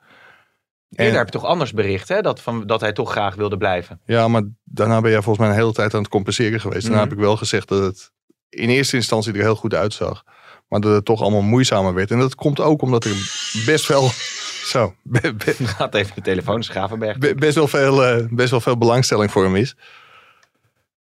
[0.89, 2.21] En- Eerder heb je toch anders bericht, hè?
[2.21, 3.99] Dat, van, dat hij toch graag wilde blijven.
[4.05, 6.81] Ja, maar daarna ben jij volgens mij een hele tijd aan het compenseren geweest.
[6.81, 7.09] Daarna Mhm.
[7.09, 8.11] heb ik wel gezegd dat het
[8.49, 10.23] in eerste instantie er heel goed uitzag.
[10.67, 12.11] Maar dat het toch allemaal moeizamer werd.
[12.11, 13.15] En dat komt ook omdat er
[13.65, 14.09] best wel...
[14.63, 16.63] Zo, be- be- Gaat even de telefoon,
[17.19, 19.75] be- best, wel veel, eh, best wel veel belangstelling voor hem is.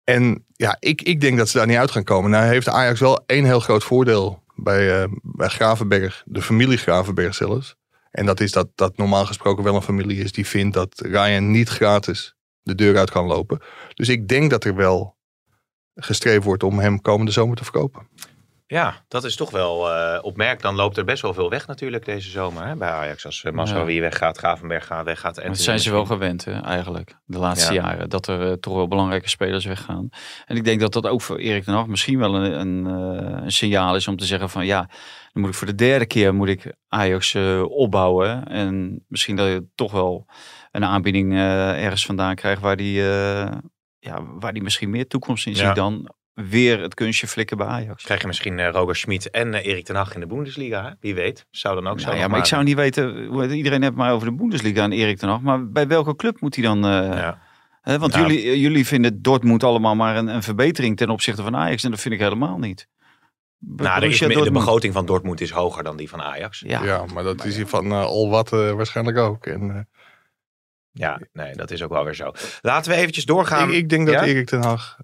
[0.05, 2.31] En ja, ik, ik denk dat ze daar niet uit gaan komen.
[2.31, 6.23] Nou heeft Ajax wel één heel groot voordeel bij, eh, bij Gravenberg.
[6.27, 7.77] De familie Gravenberg zelfs.
[8.11, 11.51] En dat is dat dat normaal gesproken wel een familie is die vindt dat Ryan
[11.51, 13.61] niet gratis de deur uit kan lopen.
[13.95, 15.17] Dus ik denk dat er wel
[15.95, 18.09] gestreefd wordt om hem komende zomer te verkopen.
[18.73, 20.63] Ja, dat is toch wel eh opmerkelijk.
[20.63, 23.27] Dan loopt er best wel veel weg natuurlijk deze zomer hè, bij Ajax.
[23.27, 25.39] Als uh, Masraoui weggaat, Gravenberg gaat, weggaat.
[25.39, 27.83] En Dat zijn ze wel gewend hè, eigenlijk, de laatste Ja.
[27.83, 28.09] jaren.
[28.11, 30.09] Dat er eh, toch wel belangrijke spelers weggaan.
[30.47, 32.85] En ik denk dat dat ook voor Erik ten Hag misschien wel een, een,
[33.45, 34.81] een signaal is om te zeggen van ja,
[35.33, 38.45] dan moet ik voor de derde keer moet ik Ajax opbouwen.
[38.49, 40.27] En misschien dat je toch wel
[40.71, 43.01] een aanbieding ergens vandaan krijgt waar die,
[43.99, 45.67] ja, waar die misschien meer toekomst in Ja.
[45.67, 48.05] ziet dan weer het kunstje flikken bij Ajax.
[48.05, 50.85] Krijg je misschien eh, Roger Schmid en eh, Erik ten Hag in de Bundesliga.
[50.85, 50.91] Hè?
[51.01, 51.47] Wie weet.
[51.51, 52.05] Zou dan ook zo.
[52.07, 54.83] Nou ja, nog maar ik zou niet weten, hoe- iedereen heeft maar over de Bundesliga
[54.83, 55.41] en Erik ten Hag.
[55.41, 56.85] Maar bij welke club moet hij dan...
[56.85, 57.39] eh, Ja.
[57.83, 58.21] Hè, want Ja.
[58.21, 61.85] jullie, jullie vinden Dortmund allemaal maar een, een verbetering ten opzichte van Ajax.
[61.85, 62.89] En dat vind ik helemaal niet.
[63.59, 66.61] Be- Nou, is, de begroting van Dortmund is hoger dan die van Ajax.
[66.67, 69.47] Ja, Ja, maar dat is hier van al wat eh, waarschijnlijk ook.
[69.47, 69.81] En, eh,
[70.91, 72.33] Ja, nee, dat is ook wel weer zo.
[72.61, 73.69] Laten we eventjes doorgaan.
[73.69, 74.25] ik, ik denk dat Ja?
[74.25, 74.99] Erik ten Hag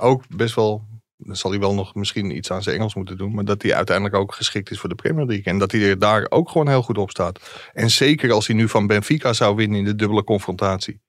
[0.00, 0.88] ook best wel...
[1.16, 3.34] Dan zal hij wel nog misschien iets aan zijn Engels moeten doen.
[3.34, 5.44] Maar dat hij uiteindelijk ook geschikt is voor de Premier League.
[5.44, 7.40] En dat hij er daar ook gewoon heel goed op staat.
[7.72, 11.00] En zeker als hij nu van Benfica zou winnen in de dubbele confrontatie.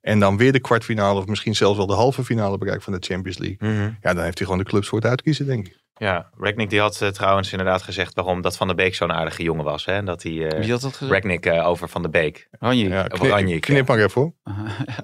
[0.00, 3.06] En dan weer de kwartfinale of misschien zelfs wel de halve finale bereikt van de
[3.06, 3.70] Champions League.
[3.70, 3.92] Mhm.
[4.00, 5.76] Ja, dan heeft hij gewoon de clubs voor het uitkiezen, denk ik.
[5.98, 9.42] Ja, Ragnick die had eh, trouwens inderdaad gezegd waarom dat Van der Beek zo'n aardige
[9.42, 9.84] jongen was.
[9.84, 10.02] Hè?
[10.02, 11.12] Dat hij eh wie had dat gezegd?
[11.12, 12.48] Ragnick eh, over Van der Beek.
[12.50, 12.88] Ranjik.
[12.88, 14.32] Ja, knip, Ranjik, knip maar even hoor.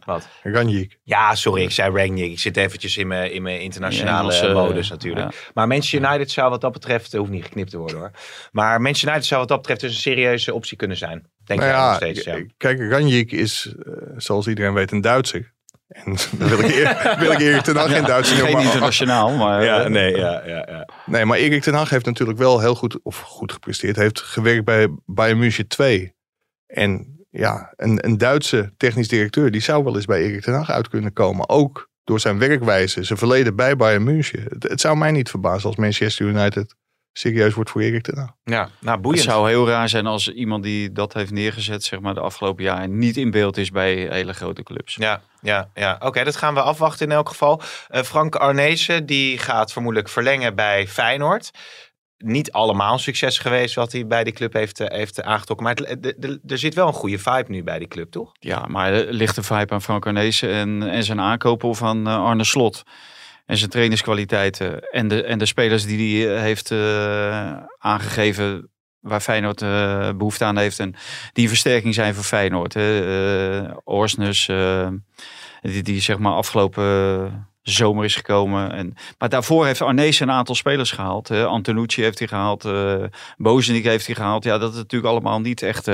[0.04, 0.28] Wat?
[0.42, 0.98] Ranjik.
[1.02, 2.30] Ja, sorry, ik zei Ragnick.
[2.30, 5.33] Ik zit eventjes in mijn, in mijn internationale Ja, modus natuurlijk.
[5.33, 5.38] ja.
[5.54, 8.11] Maar Manchester United zou wat dat betreft, hoeft niet geknipt te worden hoor.
[8.52, 11.26] Maar Manchester United zou wat dat betreft dus een serieuze optie kunnen zijn.
[11.44, 12.44] Denk Nou nog steeds, ja.
[12.57, 13.74] Kijk, Ranjik is,
[14.16, 15.53] zoals iedereen weet, een Duitser.
[15.94, 19.37] En dan wil ik, eer, wil ik Erik ten Hag geen Duitser Geen maar- internationaal,
[19.37, 19.64] maar...
[19.64, 20.88] Ja, eh, nee, ja, ja, ja.
[21.07, 23.96] Nee, maar Erik ten Hag heeft natuurlijk wel heel goed, of goed gepresteerd.
[23.96, 26.14] Heeft gewerkt bij Bayern München 2.
[26.66, 30.70] En ja, een, een Duitse technisch directeur, die zou wel eens bij Erik ten Hag
[30.70, 31.48] uit kunnen komen.
[31.48, 34.42] Ook door zijn werkwijze, zijn verleden bij Bayern München.
[34.48, 36.74] Het, het zou mij niet verbazen als Manchester United
[37.18, 38.31] serieus wordt voor Erik ten Hag.
[38.44, 39.22] Ja, nou Het boeiend.
[39.24, 42.98] zou heel raar zijn als iemand die dat heeft neergezet, zeg maar, de afgelopen jaren
[42.98, 44.94] niet in beeld is bij hele grote clubs.
[44.94, 45.96] Ja, ja, ja.
[46.00, 47.61] oké, dat gaan we afwachten in elk geval.
[47.88, 51.50] Eh, Frank Arnezen, die gaat vermoedelijk verlengen bij Feyenoord.
[52.18, 55.66] Niet allemaal succes geweest wat hij bij die club heeft, eh, heeft aangetrokken.
[55.66, 58.33] Maar het- de- de- er zit wel een goede vibe nu bij die club, toch?
[58.38, 62.24] Ja, maar er ligt een vibe aan Frank Arnezen en, en zijn aankopen van eh,
[62.24, 62.83] Arne Slot.
[63.46, 64.80] En zijn trainingskwaliteiten.
[64.90, 68.68] En de, en de spelers die hij heeft eh, aangegeven
[69.04, 70.78] waar Feyenoord eh, behoefte aan heeft.
[70.78, 70.94] En
[71.33, 72.74] die versterking zijn voor Feyenoord.
[72.74, 73.62] Hè.
[73.64, 74.88] Eh, Orsnes, eh,
[75.61, 78.72] die, die zeg maar afgelopen zomer is gekomen.
[78.72, 81.28] En, maar daarvoor heeft Arnezen een aantal spelers gehaald.
[81.28, 81.46] Hè.
[81.46, 82.64] Antonucci heeft hij gehaald.
[82.64, 83.04] eh
[83.37, 84.44] Bozenik heeft hij gehaald.
[84.44, 85.88] Ja, dat is natuurlijk allemaal niet echt...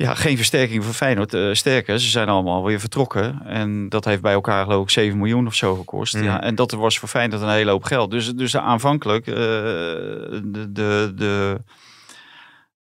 [0.00, 1.34] ja, geen versterking voor Feyenoord.
[1.34, 3.42] Eh, sterker, ze zijn allemaal weer vertrokken.
[3.44, 6.14] En dat heeft bij elkaar geloof ik 7 miljoen of zo gekost.
[6.14, 6.24] Mhm.
[6.24, 8.10] Ja, en dat was voor Feyenoord een hele hoop geld.
[8.10, 11.60] Dus, dus aanvankelijk, eh, de, de, de,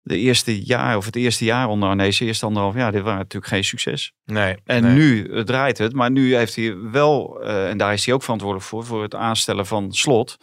[0.02, 3.54] de eerste jaar of het eerste jaar onder Arnees, eerste anderhalf jaar, dit waren natuurlijk
[3.54, 4.14] geen succes.
[4.26, 4.56] Nee.
[4.66, 4.94] En nee.
[4.94, 8.70] nu eh, draait het, maar nu heeft hij wel, en daar is hij ook verantwoordelijk
[8.70, 10.38] voor, voor het aanstellen van slot.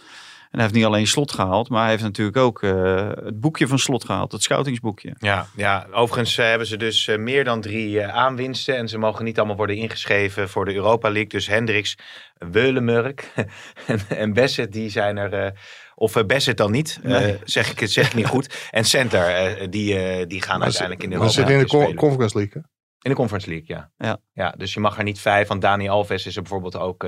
[0.54, 3.66] En hij heeft niet alleen slot gehaald, maar hij heeft natuurlijk ook eh, het boekje
[3.66, 5.14] van slot gehaald, het scoutingsboekje.
[5.18, 8.76] Ja, ja, overigens eh, hebben ze dus eh, meer dan drie eh, aanwinsten.
[8.76, 11.28] En ze mogen niet allemaal worden ingeschreven voor de Europa League.
[11.28, 11.96] Dus Hendricks,
[12.38, 13.32] Weulemurk
[13.86, 15.32] en, en Besset, die zijn er...
[15.32, 15.50] eh,
[15.94, 18.54] of Besset dan niet, eh, zeg ik het zeg ik niet goed.
[18.70, 21.76] En Center, die, eh, die gaan Maar uiteindelijk in de Europa ze zitten in de
[21.76, 21.94] League.
[21.94, 22.62] Conference League.
[22.62, 22.68] hè?
[23.00, 23.90] In de Conference League, ja.
[23.96, 24.18] Ja.
[24.32, 24.54] ja.
[24.56, 25.48] Dus je mag er niet vijf.
[25.48, 27.06] Want Dani Alves is er bijvoorbeeld ook...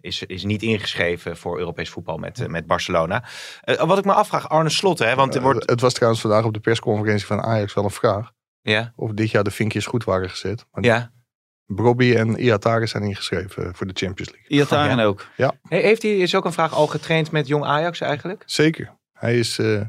[0.00, 3.24] eh, is, is niet ingeschreven voor Europees voetbal met, eh, met Barcelona.
[3.60, 5.60] Eh, wat ik me afvraag, Arne Slot, hè, want er wordt...
[5.60, 8.32] Eh, Het was trouwens vandaag op de persconferentie van Ajax wel een vraag.
[8.60, 10.66] Ja, of dit jaar de vinkjes goed waren gezet.
[10.72, 11.12] Maar ja.
[11.66, 14.48] Brobby en Iatare zijn ingeschreven voor de Champions League.
[14.50, 15.26] Iataren ook.
[15.36, 15.48] He-
[15.80, 18.42] Heeft hij, is ook een vraag, al getraind met jong Ajax eigenlijk?
[18.46, 18.96] Zeker.
[19.12, 19.80] Hij, is, eh,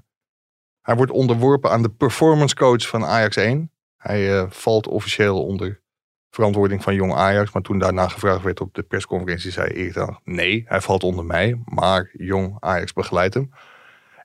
[0.82, 3.72] hij wordt onderworpen aan de performance coach van Ajax 1.
[3.98, 5.82] Hij eh, valt officieel onder
[6.30, 7.52] verantwoording van jong Ajax.
[7.52, 11.26] Maar toen daarna gevraagd werd op de persconferentie, zei Erik Hag, nee, hij valt onder
[11.26, 11.62] mij.
[11.66, 13.52] Maar jong Ajax begeleidt hem.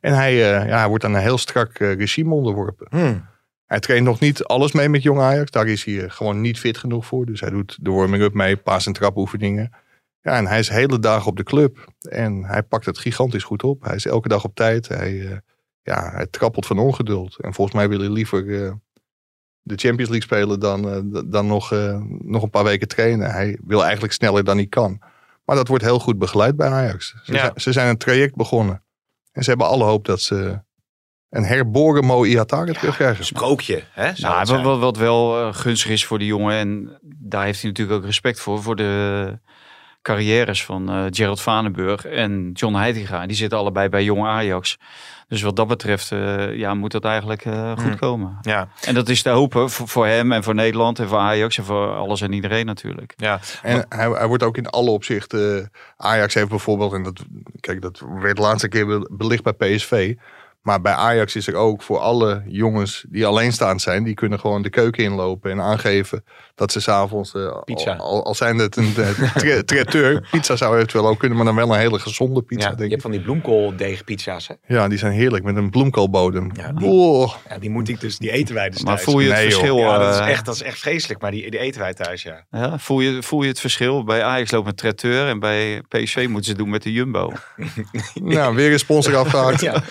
[0.01, 2.87] En hij, eh, ja, hij wordt aan een heel strak eh, regime onderworpen.
[2.91, 3.27] Hmm.
[3.67, 5.51] Hij traint nog niet alles mee met jong Ajax.
[5.51, 7.27] Daar is hij eh, gewoon niet fit genoeg voor.
[7.27, 9.73] Dus hij doet de warming-up mee, paas- en trapoefeningen.
[10.21, 11.93] Ja, en hij is hele dagen op de club.
[12.09, 13.85] En hij pakt het gigantisch goed op.
[13.85, 14.89] Hij is elke dag op tijd.
[14.89, 15.41] Hij,
[15.83, 17.39] ja, hij trappelt van ongeduld.
[17.41, 18.77] En volgens mij wil hij liever
[19.67, 23.31] de Champions League spelen dan, eh, dan nog, eh, nog een paar weken trainen.
[23.31, 24.99] Hij wil eigenlijk sneller dan hij kan.
[25.45, 27.15] Maar dat wordt heel goed begeleid bij Ajax.
[27.23, 27.39] Ze, Ja.
[27.39, 28.83] zijn, ze zijn een traject begonnen.
[29.33, 30.63] En ze hebben alle hoop dat ze
[31.31, 33.25] een herboren Mo Iatare terugkrijgen.
[33.25, 34.11] Sprookje, hè?
[34.17, 37.99] Nou, wat, wat, wel eh, gunstig is voor die jongen, en daar heeft hij natuurlijk
[37.99, 39.39] ook respect voor, voor de
[40.05, 43.27] carrières van eh Gerald Vanenburg en John Heitinga.
[43.27, 44.79] Die zitten allebei bij Jong Ajax.
[45.29, 47.97] Dus wat dat betreft eh, ja, moet dat eigenlijk eh, goed Hmm.
[47.99, 48.39] komen.
[48.43, 51.59] Ja, En dat is te hopen voor, voor hem en voor Nederland en voor Ajax
[51.59, 53.13] en voor alles en iedereen natuurlijk.
[53.17, 53.41] ja.
[53.63, 55.71] En hij, hij wordt ook in alle opzichten.
[55.97, 57.25] Ajax heeft bijvoorbeeld, en dat,
[57.61, 60.15] kijk, dat werd de laatste keer be- belicht bij PSV.
[60.65, 64.63] Maar bij Ajax is er ook voor alle jongens die alleenstaand zijn, die kunnen gewoon
[64.63, 66.25] de keuken inlopen en aangeven
[66.55, 67.95] dat ze s'avonds, eh Pizza.
[67.95, 71.73] al, zijn het een eh, tra- traiteur, pizza zou eventueel ook kunnen, maar dan wel
[71.75, 72.71] een hele gezonde pizza, ja.
[72.71, 74.55] Je denk hebt van die bloemkooldeegpizza's, hè?
[74.75, 76.51] Ja, die zijn heerlijk met een bloemkoolbodem.
[76.55, 79.07] Ja, die- Oh, Ja, die moet ik dus, die eten wij dus Maar thuis.
[79.09, 79.77] voel je het Nee, verschil?
[79.79, 82.23] Ja, dat is, eh, echt, dat is echt vreselijk, maar die, die eten wij thuis,
[82.23, 82.45] ja.
[82.51, 84.05] ja, voel, je, voel je het verschil?
[84.05, 87.33] Bij Ajax loopt een traiteur en bij PSV moeten ze het doen met de Jumbo.
[88.15, 89.61] nou, weer een sponsor afgehaakt.
[89.61, 89.83] ja.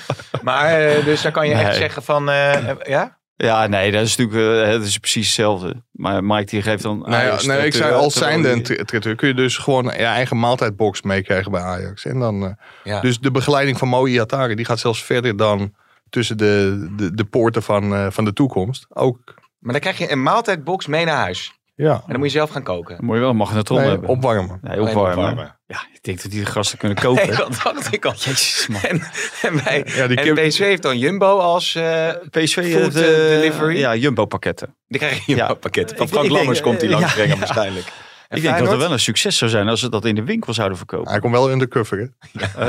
[0.41, 1.73] Maar eh, dus dan kan je echt Nee.
[1.73, 3.17] zeggen van, eh, ja?
[3.35, 5.83] Ja, nee, dat is natuurlijk eh, dat is precies hetzelfde.
[5.91, 6.97] Maar Mike die geeft dan.
[6.99, 8.49] Nou ja, Ajax nee, ik zei als terwijl zijnde
[8.79, 12.05] een traiteur kun je dus gewoon je eigen maaltijdbox meekrijgen bij Ajax.
[12.05, 12.51] En dan, eh,
[12.83, 12.99] Ja.
[13.01, 15.73] Dus de begeleiding van Mo Iatare, die gaat zelfs verder dan
[16.09, 18.85] tussen de, de, de poorten van, eh, van de toekomst.
[18.89, 21.53] Ook, Maar dan krijg je een maaltijdbox mee naar huis.
[21.75, 22.95] Ja, En dan moet je zelf gaan koken.
[22.95, 24.09] Dan moet je wel een magnetron nee, hebben.
[24.09, 24.59] opwarmen.
[24.61, 25.11] Nee, opwarmen.
[25.11, 25.59] opwarmen.
[25.65, 27.27] Ja, ik denk dat die de gasten kunnen koken.
[27.27, 28.13] Nee, dat dacht ik al.
[28.15, 28.81] Jezus, man.
[28.81, 29.01] En,
[29.41, 31.75] en, bij, Ja, die en PSV heeft dan Jumbo als...
[31.75, 33.77] eh PSV Food, heeft, eh, eh, delivery?
[33.77, 34.75] Ja, Jumbo pakketten.
[34.87, 35.37] die krijg je Ja.
[35.37, 35.97] Jumbo pakketten.
[35.97, 37.39] Van Frank Lammers komt die eh, langs ja, brengen ja.
[37.39, 37.91] waarschijnlijk.
[38.33, 40.23] En ik denk dat het wel een succes zou zijn als ze dat in de
[40.23, 41.11] winkel zouden verkopen.
[41.11, 42.05] Hij komt wel undercover, hè?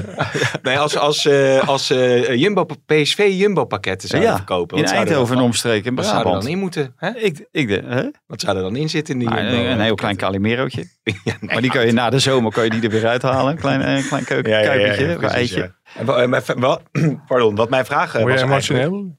[0.62, 4.76] Nee, als, als, eh, als eh, Jumbo, PSV Jumbo pakketten zouden ja, verkopen.
[4.76, 6.94] in wat zou Eindhoven en dan- omstreken in Wat zou er dan in moeten?
[6.96, 7.10] Hè?
[7.16, 8.02] Ik, ik de, hè?
[8.26, 9.54] Wat zou er dan in zitten in die Jumbo?
[9.56, 10.84] een, een heel klein Calimerootje.
[11.04, 13.52] Ja, nee, Maar die kan je na de zomer kan je die er weer uithalen.
[13.52, 15.58] Een klein, een klein keuken, ja, ja, ja, ja, een precies, eitje.
[15.60, 15.74] ja.
[16.00, 16.80] En wa- en mijn- wa-
[17.28, 19.16] Pardon, wat mijn vraag eh, Word was je eigenlijk- emotioneel?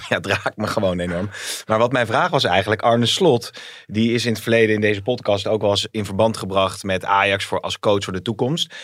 [0.08, 1.30] Ja, het raakt me gewoon enorm.
[1.66, 3.50] Maar wat mijn vraag was eigenlijk, Arne Slot,
[3.86, 7.04] die is in het verleden in deze podcast ook wel eens in verband gebracht met
[7.04, 8.74] Ajax voor, als coach voor de toekomst.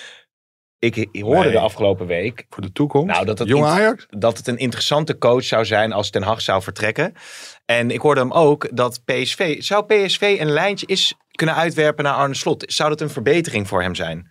[0.79, 1.51] Ik, hoorde Nee.
[1.53, 3.15] de afgelopen week Voor de toekomst?
[3.15, 4.07] Nou, dat het Jong Ajax?
[4.09, 7.13] dat het een interessante coach zou zijn als Ten Hag zou vertrekken.
[7.65, 12.15] En ik hoorde hem ook dat PSV, zou PSV een lijntje is kunnen uitwerpen naar
[12.15, 12.65] Arne Slot?
[12.67, 14.31] Zou dat een verbetering voor hem zijn?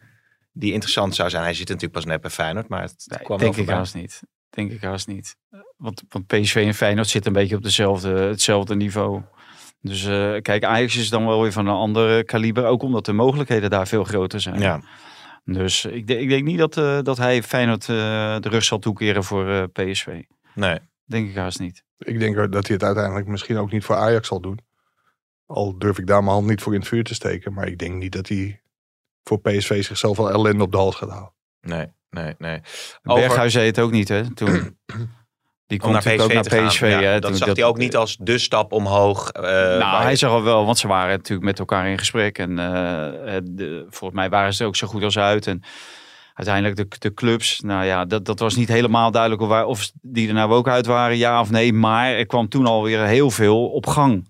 [0.54, 1.44] Die interessant zou zijn.
[1.44, 3.96] Hij zit natuurlijk pas net bij Feyenoord, maar het Nee, kwam denk wel ik haast
[3.96, 4.22] niet.
[4.50, 5.36] Denk ik haast niet.
[5.78, 9.22] Want, want PSV en Feyenoord zitten een beetje op dezelfde, hetzelfde niveau.
[9.82, 12.66] Dus eh, kijk, Ajax is dan wel weer van een ander kaliber.
[12.66, 14.60] Ook omdat de mogelijkheden daar veel groter zijn.
[14.60, 14.82] Ja.
[15.44, 17.96] Dus ik, denk- ik denk niet dat, eh, dat hij Feyenoord eh,
[18.40, 20.22] de rug zal toekeren voor eh, PSV.
[20.56, 20.80] Nee.
[21.06, 21.84] Denk ik haast niet.
[21.98, 24.60] Ik denk dat hij het uiteindelijk misschien ook niet voor Ajax zal doen.
[25.46, 27.54] Al durf ik daar mijn hand niet voor in het vuur te steken.
[27.54, 28.62] Maar ik denk niet dat hij
[29.24, 31.34] voor PSV zichzelf al ellende op de hals gaat halen.
[31.62, 32.60] Nee, nee, nee.
[33.04, 34.34] Over- Berghuis zei het ook niet, hè?
[34.34, 34.78] Toen.
[35.68, 36.68] Die Om komt natuurlijk ook naar.
[36.68, 36.82] PSV.
[36.82, 39.30] Ja, hè, dat zag hij ook niet als de stap omhoog.
[39.30, 42.38] eh, nou, hij je- zag al wel, want ze waren natuurlijk met elkaar in gesprek.
[42.38, 45.48] En eh, de, volgens mij waren ze er ook zo goed als uit.
[45.48, 45.64] En
[46.34, 50.28] uiteindelijk de, de clubs, nou ja, dat, dat was niet helemaal duidelijk of, of die
[50.28, 51.74] er nou ook uit waren, ja of nee.
[51.74, 54.28] Maar er kwam toen alweer heel veel op gang.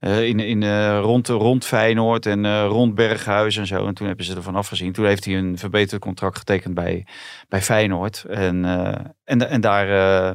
[0.00, 3.86] Eh, in, in, eh, rond, rond Feyenoord en eh, rond Berghuis en zo.
[3.86, 4.92] En toen hebben ze ervan afgezien.
[4.92, 7.06] Toen heeft hij een verbeterd contract getekend bij,
[7.48, 8.24] bij Feyenoord.
[8.28, 9.88] En, eh, en, en daar
[10.28, 10.32] eh,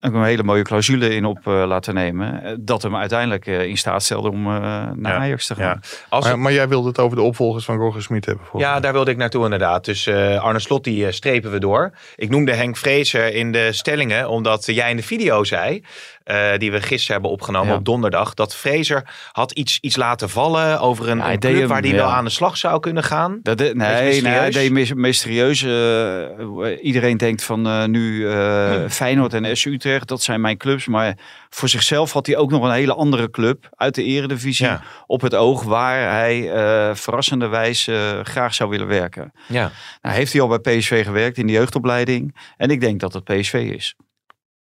[0.00, 2.58] een hele mooie clausule in op eh, laten nemen.
[2.64, 4.52] Dat hem uiteindelijk eh, in staat stelde om eh,
[4.94, 5.64] naar Ja, Ajax te gaan.
[5.82, 5.88] ja.
[6.08, 8.44] Als Maar, maar jij wilde het over de opvolgers van Roger Smit hebben.
[8.56, 8.80] Ja, mij.
[8.80, 9.84] daar wilde ik naartoe inderdaad.
[9.84, 11.92] Dus eh, Arne Slot, die eh, strepen we door.
[12.16, 15.84] Ik noemde Henk Vrezer in de stellingen, omdat jij in de video zei,
[16.26, 17.74] eh, die we gisteren hebben opgenomen Ja.
[17.76, 21.68] op donderdag, dat Vrezer had iets, iets laten vallen over een, Ja, een club hem,
[21.68, 21.96] waar hij ja.
[21.96, 23.38] wel aan de slag zou kunnen gaan.
[23.42, 25.62] Dat de- nee, nee, hij deed mysterieus.
[25.62, 30.86] eh, iedereen denkt van eh, nu eh, Feyenoord en SU Utrecht dat zijn mijn clubs.
[30.86, 31.18] Maar
[31.50, 34.68] voor zichzelf had hij ook nog een hele andere club uit de eredivisie
[35.06, 36.50] op het oog waar hij
[36.96, 39.32] verrassende wijze graag zou willen werken.
[39.48, 39.70] Ja.
[40.02, 42.36] Nou, heeft hij al bij PSV gewerkt in de jeugdopleiding.
[42.56, 43.94] En ik denk dat het PSV is.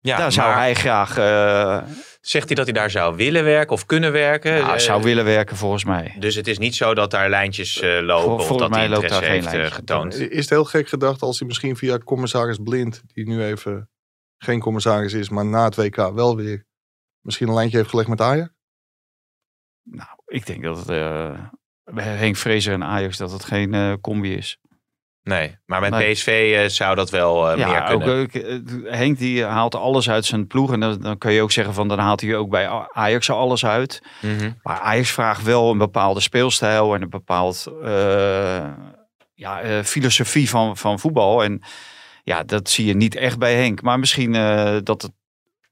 [0.06, 1.91] Ja, Daar zou maar hij graag eh,
[2.22, 4.54] Zegt hij dat hij daar zou willen werken of kunnen werken?
[4.54, 6.15] nou, Eh, zou willen werken volgens mij.
[6.20, 8.88] Dus het is niet zo dat daar lijntjes eh, lopen Vol- of volgens dat hij
[8.88, 9.72] mij loopt daar geen heeft lijntje.
[9.72, 10.13] getoond.
[10.13, 13.89] Is het heel gek gedacht als hij misschien via commissaris Blind, die nu even
[14.38, 16.65] geen commissaris is, maar na het WK wel weer
[17.22, 18.50] misschien een lijntje heeft gelegd met Ajax?
[19.84, 21.39] Nou, ik denk dat het, eh,
[21.84, 24.58] bij Henk Vrezer en Ajax dat het geen eh, combi is.
[25.26, 26.12] Nee, maar met Nee.
[26.12, 28.30] PSV eh, zou dat wel meer ja, ook, kunnen.
[28.86, 30.74] eh, Henk die haalt alles uit zijn ploeg.
[30.74, 33.66] En dan, dan kun je ook zeggen van dan haalt hij ook bij Ajax alles
[33.66, 34.02] uit.
[34.22, 34.52] Mhm.
[34.64, 37.66] Maar Ajax vraagt wel een bepaalde speelstijl en een bepaald
[39.34, 41.44] ja, filosofie van, van voetbal.
[41.44, 41.62] En
[42.24, 43.82] ja, dat zie je niet echt bij Henk.
[43.82, 44.32] Maar misschien
[44.84, 45.12] dat, het,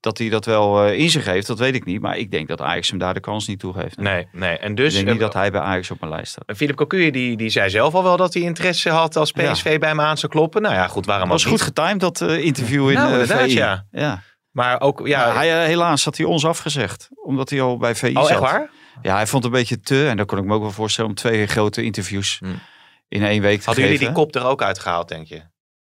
[0.03, 2.01] dat hij dat wel eh, in zich heeft, dat weet ik niet.
[2.01, 3.97] Maar ik denk dat Ajax hem daar de kans niet toe geeft.
[3.97, 4.57] Nee, nee.
[4.57, 6.57] En ik dus denk niet eh, dat hij bij Ajax op mijn lijst staat.
[6.57, 9.89] Philip Cocu die, die zei zelf al wel dat hij interesse had als PSV bij
[9.89, 10.61] hem aan zou kloppen.
[10.61, 13.53] Nou ja, goed, waarom Het was goed getimed, dat eh, interview in Nou, inderdaad, VI.
[13.53, 13.85] ja.
[13.91, 14.21] ja.
[14.51, 17.09] Maar ook, ja, hij, helaas had hij ons afgezegd.
[17.25, 18.29] Omdat hij al bij VI oh zat.
[18.31, 18.69] echt waar?
[19.01, 20.07] Ja, hij vond het een beetje te.
[20.07, 22.59] En dan kon ik me ook wel voorstellen om twee grote interviews Hmm.
[23.07, 23.99] in één week te Hadden geven.
[23.99, 25.41] jullie die kop er ook uitgehaald, denk je?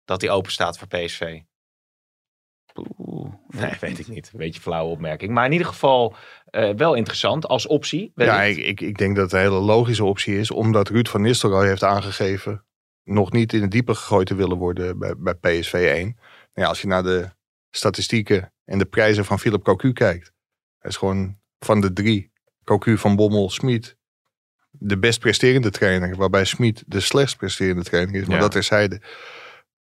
[0.06, 1.40] Dat hij open staat voor PSV?
[2.98, 4.30] Oeh, Nee, weet ik niet.
[4.34, 5.32] Een beetje flauwe opmerking.
[5.32, 8.12] Maar in ieder geval eh, wel interessant als optie.
[8.16, 11.22] Ja, ik, ik, ik denk dat het een hele logische optie is, omdat Ruud van
[11.22, 12.66] Nistelrooy heeft aangegeven
[13.04, 16.04] nog niet in het diepe gegooid te willen worden bij, bij PSV 1.
[16.06, 16.16] Nou
[16.54, 17.30] ja, als je naar de
[17.72, 20.32] statistieken en de prijzen van Philip Cocu kijkt,
[20.80, 22.32] hij is gewoon van de drie,
[22.64, 23.98] Cocu van Bommel, Smit,
[24.72, 28.26] de best presterende trainer, waarbij Smit de slechtst presterende trainer is.
[28.26, 28.42] Maar Ja.
[28.42, 29.02] dat terzijde.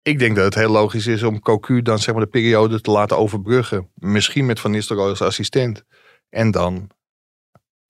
[0.06, 2.90] Ik denk dat het heel logisch is om Cocu dan zeg maar de periode te
[2.90, 3.90] laten overbruggen.
[3.94, 5.84] Misschien met Van Nistelrooy als assistent.
[6.28, 6.90] En dan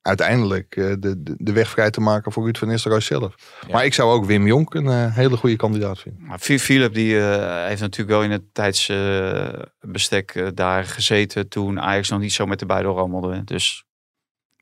[0.01, 3.35] uiteindelijk eh, de, de, de weg vrij te maken voor Ruud van Nistelrooy zelf.
[3.67, 3.73] Ja.
[3.73, 6.25] Maar ik zou ook Wim Jonk een eh, hele goede kandidaat vinden.
[6.25, 12.19] Maar Philip die eh, heeft natuurlijk wel in het tijdsbestek daar gezeten toen Ajax nog
[12.19, 13.43] niet zo met de beide rammelde.
[13.43, 13.85] Dus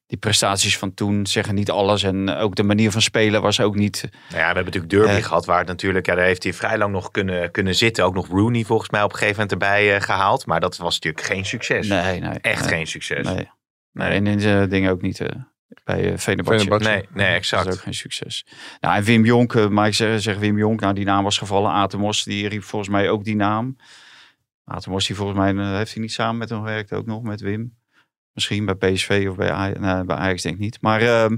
[0.08, 2.04] die prestaties van toen zeggen niet alles.
[2.04, 4.02] En ook de manier van spelen was ook niet...
[4.02, 5.24] Nou ja, we hebben natuurlijk Derby Eh.
[5.24, 8.04] gehad, waar het natuurlijk, ja, daar heeft hij vrij lang nog kunnen, kunnen zitten.
[8.06, 10.46] Ook nog Rooney volgens mij op een gegeven moment erbij eh, gehaald.
[10.46, 11.88] Maar dat was natuurlijk geen succes.
[11.88, 12.40] Nee, nee.
[12.42, 13.26] Echt nee, geen succes.
[13.26, 13.50] Nee.
[13.92, 14.10] nee.
[14.10, 15.28] En in de dingen ook niet eh,
[15.84, 16.60] bij uh, Venerbahce.
[16.64, 16.90] Fenerbahce.
[16.90, 17.68] Nee, nee, Dat exact.
[17.68, 18.46] is ook geen succes.
[18.80, 21.38] Nou, en Wim Jonk, eh, maar ik zeg, zeg Wim Jonk, nou die naam was
[21.38, 21.72] gevallen.
[21.72, 23.78] Atemos, die riep volgens mij ook die naam.
[24.66, 27.42] Atemos, die volgens mij, eh, heeft hij niet samen met hem gewerkt ook nog, met
[27.42, 27.76] Wim.
[28.36, 30.78] Misschien bij PSV of bij nee, bij Ajax denk ik niet.
[30.82, 31.36] Maar ehm,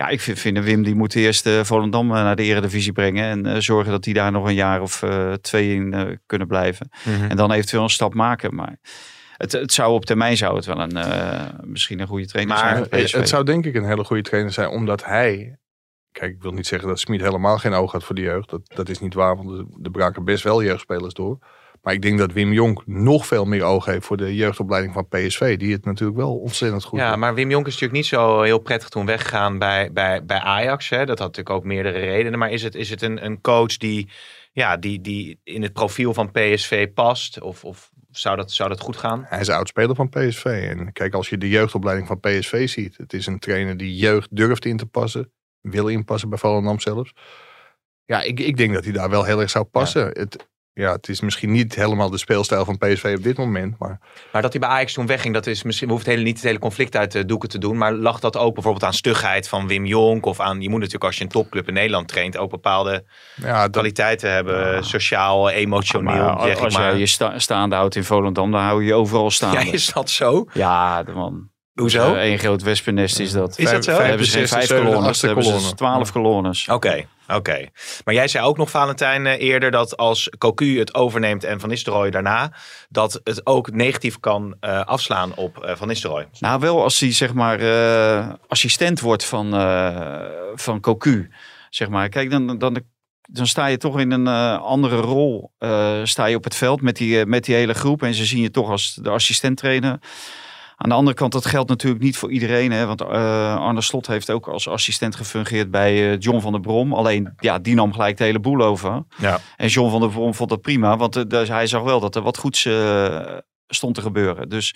[0.00, 3.24] ja, ik vind, vind Wim, die moet eerst eh, Volendam eh, naar de eredivisie brengen.
[3.24, 5.04] En eh, zorgen dat die daar nog een jaar of
[5.40, 6.90] twee in kunnen blijven.
[7.04, 7.30] Mhm.
[7.30, 8.54] En dan eventueel een stap maken.
[8.54, 8.76] Maar
[9.36, 10.98] het, het zou op termijn zou het wel een,
[11.64, 13.16] misschien een goede trainer Maar zijn voor PSV.
[13.16, 15.58] Het zou denk ik een hele goede trainer zijn, omdat hij...
[16.12, 18.50] Kijk, ik wil niet zeggen dat Smit helemaal geen oog had voor de jeugd.
[18.50, 21.38] Dat, dat is niet waar, want er braken best wel jeugdspelers door.
[21.82, 25.08] Maar ik denk dat Wim Jonk nog veel meer oog heeft voor de jeugdopleiding van
[25.08, 25.58] PSV.
[25.58, 28.58] Die het natuurlijk wel ontzettend goed Ja, maar Wim Jonk is natuurlijk niet zo heel
[28.58, 30.88] prettig toen weggegaan bij, bij, bij Ajax.
[30.88, 30.98] Hè.
[30.98, 32.38] Dat had natuurlijk ook meerdere redenen.
[32.38, 34.08] Maar is het, is het een, een coach die,
[34.52, 37.40] ja, die, die in het profiel van PSV past?
[37.40, 39.24] Of, of zou, dat, zou dat goed gaan?
[39.28, 40.44] Hij is oudspeler van PSV.
[40.44, 42.96] En kijk, als je de jeugdopleiding van PSV ziet.
[42.96, 45.32] Het is een trainer die jeugd durft in te passen.
[45.60, 47.12] Wil inpassen bij Volendam zelfs.
[48.04, 50.06] Ja, ik, ik denk dat hij daar wel heel erg zou passen.
[50.06, 50.48] Het,
[50.80, 53.78] ja, het is misschien niet helemaal de speelstijl van PSV op dit moment.
[53.78, 54.00] Maar
[54.32, 56.38] Maar dat hij bij Ajax toen wegging, dat is misschien, we hoeven het hele, niet
[56.40, 57.76] het hele conflict uit de doeken te doen.
[57.78, 60.26] Maar lag dat ook bijvoorbeeld aan stugheid van Wim Jonk?
[60.26, 63.62] Of aan, je moet natuurlijk als je een topclub in Nederland traint ook bepaalde ja,
[63.62, 64.84] dat, kwaliteiten hebben.
[64.84, 66.96] Sociaal, emotioneel, Maar zeg ik als maar.
[66.96, 69.64] je sta- staande houdt in Volendam, dan hou je je overal staande.
[69.66, 70.46] Ja, is dat zo?
[70.52, 71.48] Ja, de man.
[71.74, 72.14] Hoezo?
[72.14, 73.58] Eén groot wespennest is dat.
[73.58, 73.92] Is dat zo?
[73.92, 76.68] Dan hebben ze vijf kolonnes, dan hebben ze twaalf kolonnes.
[76.68, 77.68] Oké, oké.
[78.04, 81.68] Maar jij zei ook nog, Valentijn, eh, eerder dat als Cocu het overneemt en Van
[81.68, 82.52] Nistelrooy daarna,
[82.88, 86.28] dat het ook negatief kan eh, afslaan op eh, Van Nistelrooy.
[86.38, 87.58] Nou, wel als hij zeg maar
[88.48, 89.50] assistent wordt van,
[90.54, 91.30] van Cocu.
[91.70, 92.08] Zeg maar.
[92.08, 92.82] Kijk, dan, dan,
[93.22, 95.52] dan sta je toch in een andere rol.
[96.04, 98.02] sta je op het veld met die, met die hele groep.
[98.02, 99.98] En ze zien je toch als de assistent trainer.
[100.82, 102.72] Aan de andere kant, dat geldt natuurlijk niet voor iedereen.
[102.72, 102.86] Hè?
[102.86, 106.94] Want eh, Arne Slot heeft ook als assistent gefungeerd bij eh, John van der Brom.
[106.94, 109.02] Alleen, ja, die nam gelijk de hele boel over.
[109.16, 109.38] Ja.
[109.56, 110.96] En John van der Brom vond dat prima.
[110.96, 112.68] Want eh, dus hij zag wel dat er wat goeds
[113.66, 114.48] stond te gebeuren.
[114.48, 114.74] Dus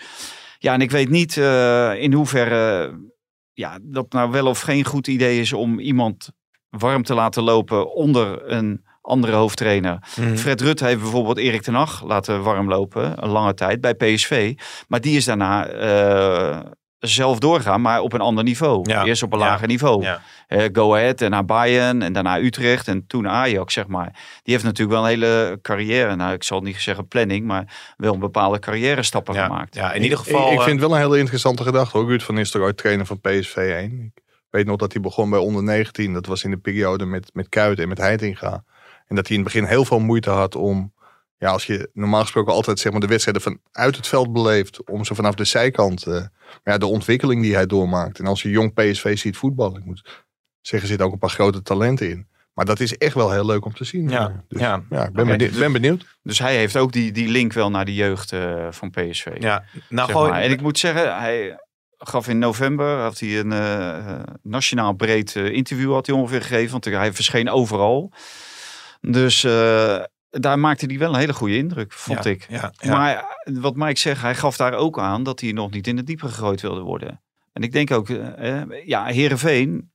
[0.59, 1.37] ja, en ik weet niet
[1.97, 2.93] in hoeverre
[3.53, 6.29] ja, dat nou wel of geen goed idee is om iemand
[6.69, 9.99] warm te laten lopen onder een andere hoofdtrainer.
[10.17, 10.37] Mhm.
[10.37, 14.55] Fred Rutte heeft bijvoorbeeld Erik ten Hag laten warmlopen, een lange tijd, bij PSV.
[14.89, 16.59] Maar die is daarna eh,
[16.99, 18.91] zelf doorgaan, maar op een ander niveau.
[18.91, 19.05] Ja.
[19.05, 19.45] Eerst op een Ja.
[19.45, 20.03] lager niveau.
[20.03, 20.21] Ja.
[20.47, 24.11] Eh, Go Ahead en naar Bayern en daarna Utrecht en toen Ajax, zeg maar.
[24.43, 28.13] Die heeft natuurlijk wel een hele carrière, nou ik zal niet zeggen planning, maar wel
[28.15, 29.45] een bepaalde carrière stappen Ja.
[29.47, 29.75] gemaakt.
[29.75, 30.47] ja, in ieder geval...
[30.47, 31.99] ik, ik eh, vind het wel een hele interessante gedachte.
[31.99, 34.13] Ook Ruud van Nistelrooy, trainer van PSV 1.
[34.15, 36.13] Ik weet nog dat hij begon bij onder 19.
[36.13, 38.65] Dat was in de periode met, met Kuit en met Heitinga.
[39.07, 40.93] En dat hij in het begin heel veel moeite had om...
[41.39, 44.91] Ja, als je normaal gesproken altijd zeg maar, de wedstrijden vanuit het veld beleeft...
[44.91, 46.07] om ze vanaf de zijkant...
[46.07, 48.19] eh, maar ja, de ontwikkeling die hij doormaakt.
[48.19, 49.81] En als je jong PSV ziet voetballen...
[49.81, 50.03] Ik moet
[50.61, 52.29] zeggen, er zitten ook een paar grote talenten in.
[52.55, 54.09] Maar dat is echt wel heel leuk om te zien.
[54.09, 54.83] Ja, dus, ja.
[54.91, 55.05] ja.
[55.05, 55.37] ik ben, Oké.
[55.37, 56.07] benieuwd, ben benieuwd.
[56.23, 59.27] Dus hij heeft ook die, die link wel naar de jeugd eh, van PSV.
[59.39, 60.35] ja, nou gewoon...
[60.35, 61.59] En ik moet zeggen, hij
[61.99, 66.71] gaf in november had hij een eh, nationaal breed eh, interview had hij ongeveer gegeven,
[66.71, 68.13] want hij verscheen overal.
[69.07, 72.47] Dus eh, daar maakte hij wel een hele goede indruk, vond ja, ik.
[72.49, 72.97] Ja, ja.
[72.97, 75.97] Maar eh, wat Mike zegt, hij gaf daar ook aan dat hij nog niet in
[75.97, 77.23] het diepe gegooid wilde worden.
[77.53, 79.93] En ik denk ook, eh, eh, ja, Herenveen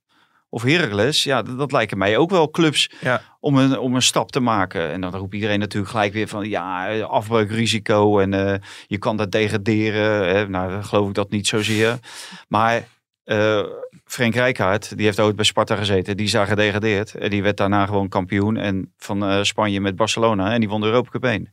[0.49, 2.91] of Heracles, ja, dat, dat lijken mij ook wel clubs
[3.39, 4.91] om, een, om een stap te maken.
[4.91, 9.17] En dan roept iedereen natuurlijk gelijk weer van, ja, eh, afbreukrisico en eh, je kan
[9.17, 10.35] dat degraderen.
[10.35, 10.47] Hè.
[10.47, 11.99] Nou, geloof ik dat niet zozeer.
[12.47, 12.87] Maar
[13.29, 13.63] eh
[14.05, 16.17] Frank Rijkaard, die heeft ooit bij Sparta gezeten.
[16.17, 17.15] Die is daar gedegradeerd.
[17.15, 20.53] En die werd daarna gewoon kampioen en van eh, Spanje met Barcelona.
[20.53, 21.49] En die won de Europa Cup 1.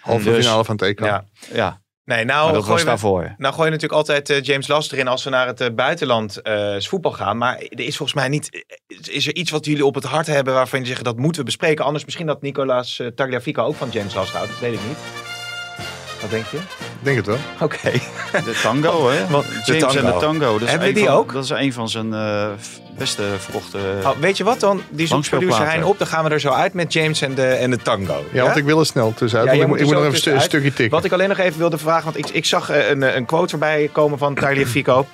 [0.00, 1.00] Halve Dus- finale van het EK.
[1.00, 1.24] ja.
[1.52, 3.34] Ja, Nee, nou, dat gooi was we- daarvoor.
[3.38, 6.40] Nou gooi je natuurlijk altijd eh, James Last erin als we naar het eh, buitenland
[6.78, 7.36] voetbal gaan.
[7.38, 8.64] Maar er is volgens mij niet...
[9.10, 11.46] Is er iets wat jullie op het hart hebben waarvan je zeggen dat moeten we
[11.46, 11.84] bespreken?
[11.84, 14.50] Anders misschien dat Nicolaas uh, Tagliafico ook van James Last houdt.
[14.50, 15.27] Dat weet ik niet.
[16.20, 16.56] Wat denk je?
[16.56, 16.62] Ik
[17.02, 17.36] denk het wel.
[17.60, 17.90] Oké.
[18.32, 19.26] De tango, hè?
[19.26, 19.98] Wat- James tango.
[19.98, 20.58] en de tango.
[20.58, 21.32] Dat Hebben we die van, ook?
[21.32, 22.46] Dat is een van zijn eh,
[22.98, 23.78] beste verkochte...
[24.04, 24.82] Oh, weet je wat dan?
[24.90, 25.98] Die zoekt producer Hein op.
[25.98, 28.24] Dan gaan we er zo uit met James en de, en de tango.
[28.32, 29.46] Ja, want ik wil er snel tussenuit.
[29.48, 30.90] Ja, ik, moet- ik moet nog even een stukje tikken.
[30.90, 33.48] Wat ik alleen nog even wilde vragen, want ik, ik zag eh, een, een quote
[33.50, 35.06] voorbij komen van Tagliafico.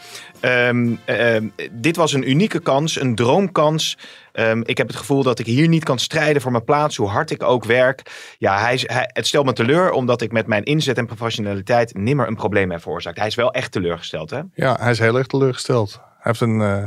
[0.45, 3.99] Ehm ehm, dit was een unieke kans, een droomkans.
[4.32, 7.09] Ehm, ik heb het gevoel dat ik hier niet kan strijden voor mijn plaats, hoe
[7.09, 8.34] hard ik ook werk.
[8.38, 12.26] Ja, hij, hij, het stelt me teleur, omdat ik met mijn inzet en professionaliteit nimmer
[12.26, 13.18] een probleem heb veroorzaakt.
[13.18, 14.40] Hij is wel echt teleurgesteld, hè?
[14.55, 15.92] Ja, hij is heel erg teleurgesteld.
[15.92, 16.86] Hij heeft een, eh,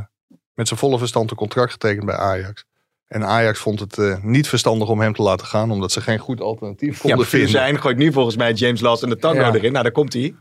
[0.54, 2.66] met zijn volle verstand een contract getekend bij Ajax.
[3.08, 6.20] En Ajax vond het eh, niet verstandig om hem te laten gaan, omdat ze geen
[6.20, 7.50] goed alternatief konden vinden.
[7.50, 9.54] zijn gooit nu volgens mij James Last en de tango Ja.
[9.54, 9.72] erin.
[9.72, 10.36] Nou, daar komt hij.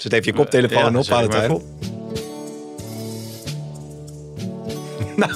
[0.00, 1.42] Zet even je koptelefoon Ja, op, Valentijn.
[1.42, 1.62] even
[5.16, 5.32] Nou,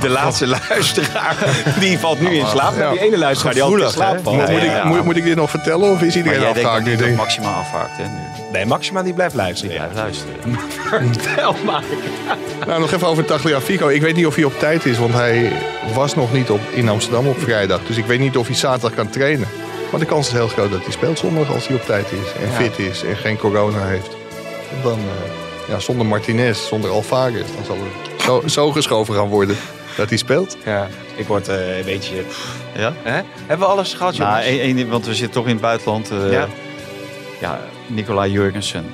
[0.00, 1.36] de laatste luisteraar,
[1.80, 2.70] die valt nu in slaap.
[2.76, 2.90] Maar Ja.
[2.90, 4.36] die ene luisteraar die altijd in slaap valt.
[4.36, 6.40] Moet, Ja, moet, ja, ik, moet, moet ik dit nog vertellen of is Maar iedereen
[6.40, 6.96] denkt afgehaakt nu?
[6.96, 7.16] Denk?
[7.16, 8.10] Maxima afhaakt, hè, nu.
[8.52, 9.74] Nee, Maxima die blijft Die luisteren.
[9.76, 10.34] blijft luisteren.
[11.22, 11.82] Vertel maar.
[12.66, 13.88] Nou, nog even over Tagliafico.
[13.88, 15.52] Ik weet niet of hij op tijd is, want hij
[15.94, 17.80] was nog niet op, in Amsterdam op vrijdag.
[17.86, 19.48] Dus ik weet niet of hij zaterdag kan trainen.
[19.90, 22.32] Maar de kans is heel groot dat hij speelt zondag als hij op tijd is.
[22.42, 22.52] En Ja.
[22.52, 24.16] fit is en geen corona heeft.
[24.76, 29.28] En dan, eh, ja, zonder Martinez, zonder Alvarez, dan zal er zo, zo geschoven gaan
[29.28, 29.56] worden
[29.96, 30.56] dat hij speelt.
[30.64, 32.22] Ja, ik word eh, een beetje...
[32.76, 32.92] Ja?
[33.02, 33.20] Hè?
[33.46, 34.46] Hebben we alles gehad, Nou, jongens?
[34.46, 36.10] één- één- want we zitten toch in het buitenland.
[36.10, 36.48] eh, Ja.
[37.40, 38.84] ja, Nicolai Jurgensen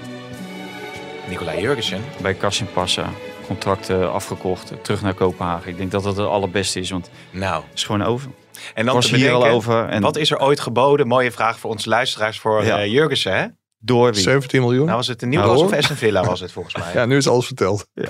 [1.29, 2.05] Nicolai Jurgensen.
[2.21, 3.11] bij Kassim Passa.
[3.47, 5.69] Contract afgekocht, terug naar Kopenhagen.
[5.71, 8.29] Ik denk dat dat het allerbeste is, want Nou, het is gewoon over.
[8.75, 9.89] En dan was te hier al bedenken, over.
[9.89, 11.07] En Wat is er ooit geboden?
[11.07, 12.79] Mooie vraag voor onze luisteraars voor Ja.
[12.79, 13.47] eh, Jurgensen, hè?
[13.79, 14.23] door wie?
[14.23, 14.85] 17 miljoen.
[14.85, 16.93] Nou was het een Newcastle Nou, of Aston Villa was het volgens mij.
[17.01, 17.87] ja, nu is alles verteld.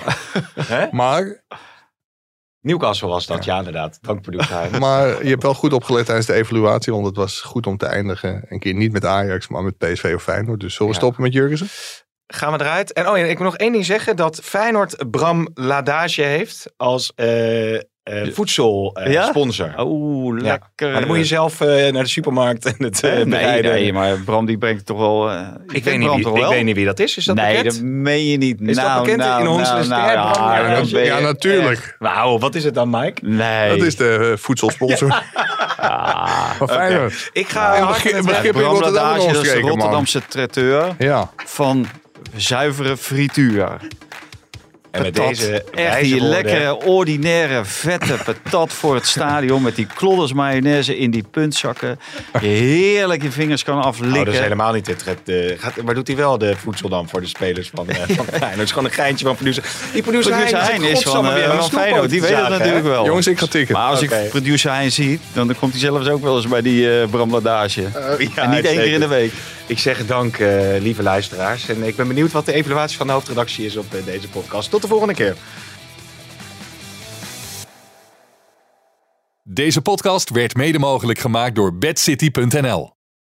[0.61, 0.87] Hè?
[0.91, 1.45] Maar,
[2.61, 3.99] Newcastle was dat, ja, inderdaad.
[4.01, 4.81] Dankproducer Hein.
[4.87, 6.93] maar je hebt wel goed opgelet tijdens de evaluatie.
[6.93, 8.45] Want het was goed om te eindigen.
[8.49, 10.61] Een keer niet met Ajax, maar met PSV of Feyenoord.
[10.61, 11.03] Dus zullen we Ja.
[11.05, 11.69] stoppen met Jurgensen?
[12.27, 12.93] Gaan we eruit.
[12.93, 14.17] En oh ja, ik wil nog één ding zeggen.
[14.17, 17.13] Dat Feyenoord Bram Ladage heeft als
[18.05, 19.11] eh voedselsponsor.
[19.11, 19.25] Ja?
[19.27, 19.73] sponsor.
[19.77, 20.43] Oh, Ja.
[20.43, 20.91] lekker.
[20.91, 23.73] Maar dan moet je zelf eh, naar de supermarkt en het eh, nee, bereiden.
[23.73, 25.31] nee, maar Bram die brengt toch wel...
[25.31, 26.51] eh, Ik, weet niet Bram wie, ik wel?
[26.51, 27.17] weet niet wie dat is.
[27.17, 27.75] Is dat nee, bekend?
[27.75, 28.61] dat meen je niet.
[28.61, 30.49] Is dat nou, bekend nou, in nou, Honselen nou, ja, Bram?
[30.51, 31.97] Ja, dat- ja, natuurlijk.
[31.99, 33.21] Wauw, wat is het dan, Mike?
[33.27, 33.69] Nee.
[33.79, 35.23] Dat is de eh, voedselsponsor
[35.77, 36.51] Ah.
[37.33, 39.71] Ik ga Ja, begrip- begrip- in Rotterdam dat de omstreken, man.
[39.71, 41.87] Rotterdamse traiteur Ja, van
[42.37, 43.69] zuivere frituur.
[44.95, 49.63] En met deze Echt die woorden- lekkere, ordinaire, vette patat voor het stadion.
[49.63, 51.99] Met die klodders mayonaise in die puntzakken.
[52.41, 54.25] Je heerlijk je vingers kan Oh, aflikken.
[54.25, 55.05] dat is helemaal niet het.
[55.05, 57.97] het, eh, gaat, maar doet hij wel de voedsel dan voor de spelers van, eh
[57.97, 58.51] van Feyenoord?
[58.55, 59.65] Het is gewoon een geintje van producer.
[59.93, 60.43] Die producer, zit
[60.83, 62.11] is van, eh, de van Feyenoord.
[62.11, 63.05] Die weet snoeppoten dat natuurlijk wel.
[63.07, 63.75] jongens, ik ga tikken.
[63.75, 67.01] Maar als ik producer Hein zie, dan komt hij zelfs ook wel eens bij die
[67.01, 67.81] eh Bram Ladage.
[67.81, 67.89] hè?
[68.09, 69.33] Ja, en niet één keer in de week.
[69.67, 71.69] Ik zeg dank, eh, lieve luisteraars.
[71.69, 74.71] En ik ben benieuwd wat de evaluatie van de hoofdredactie is op eh, deze podcast.
[74.71, 75.37] Tot de volgende keer.
[79.43, 82.94] Deze podcast werd mede mogelijk gemaakt door bedcity.nl.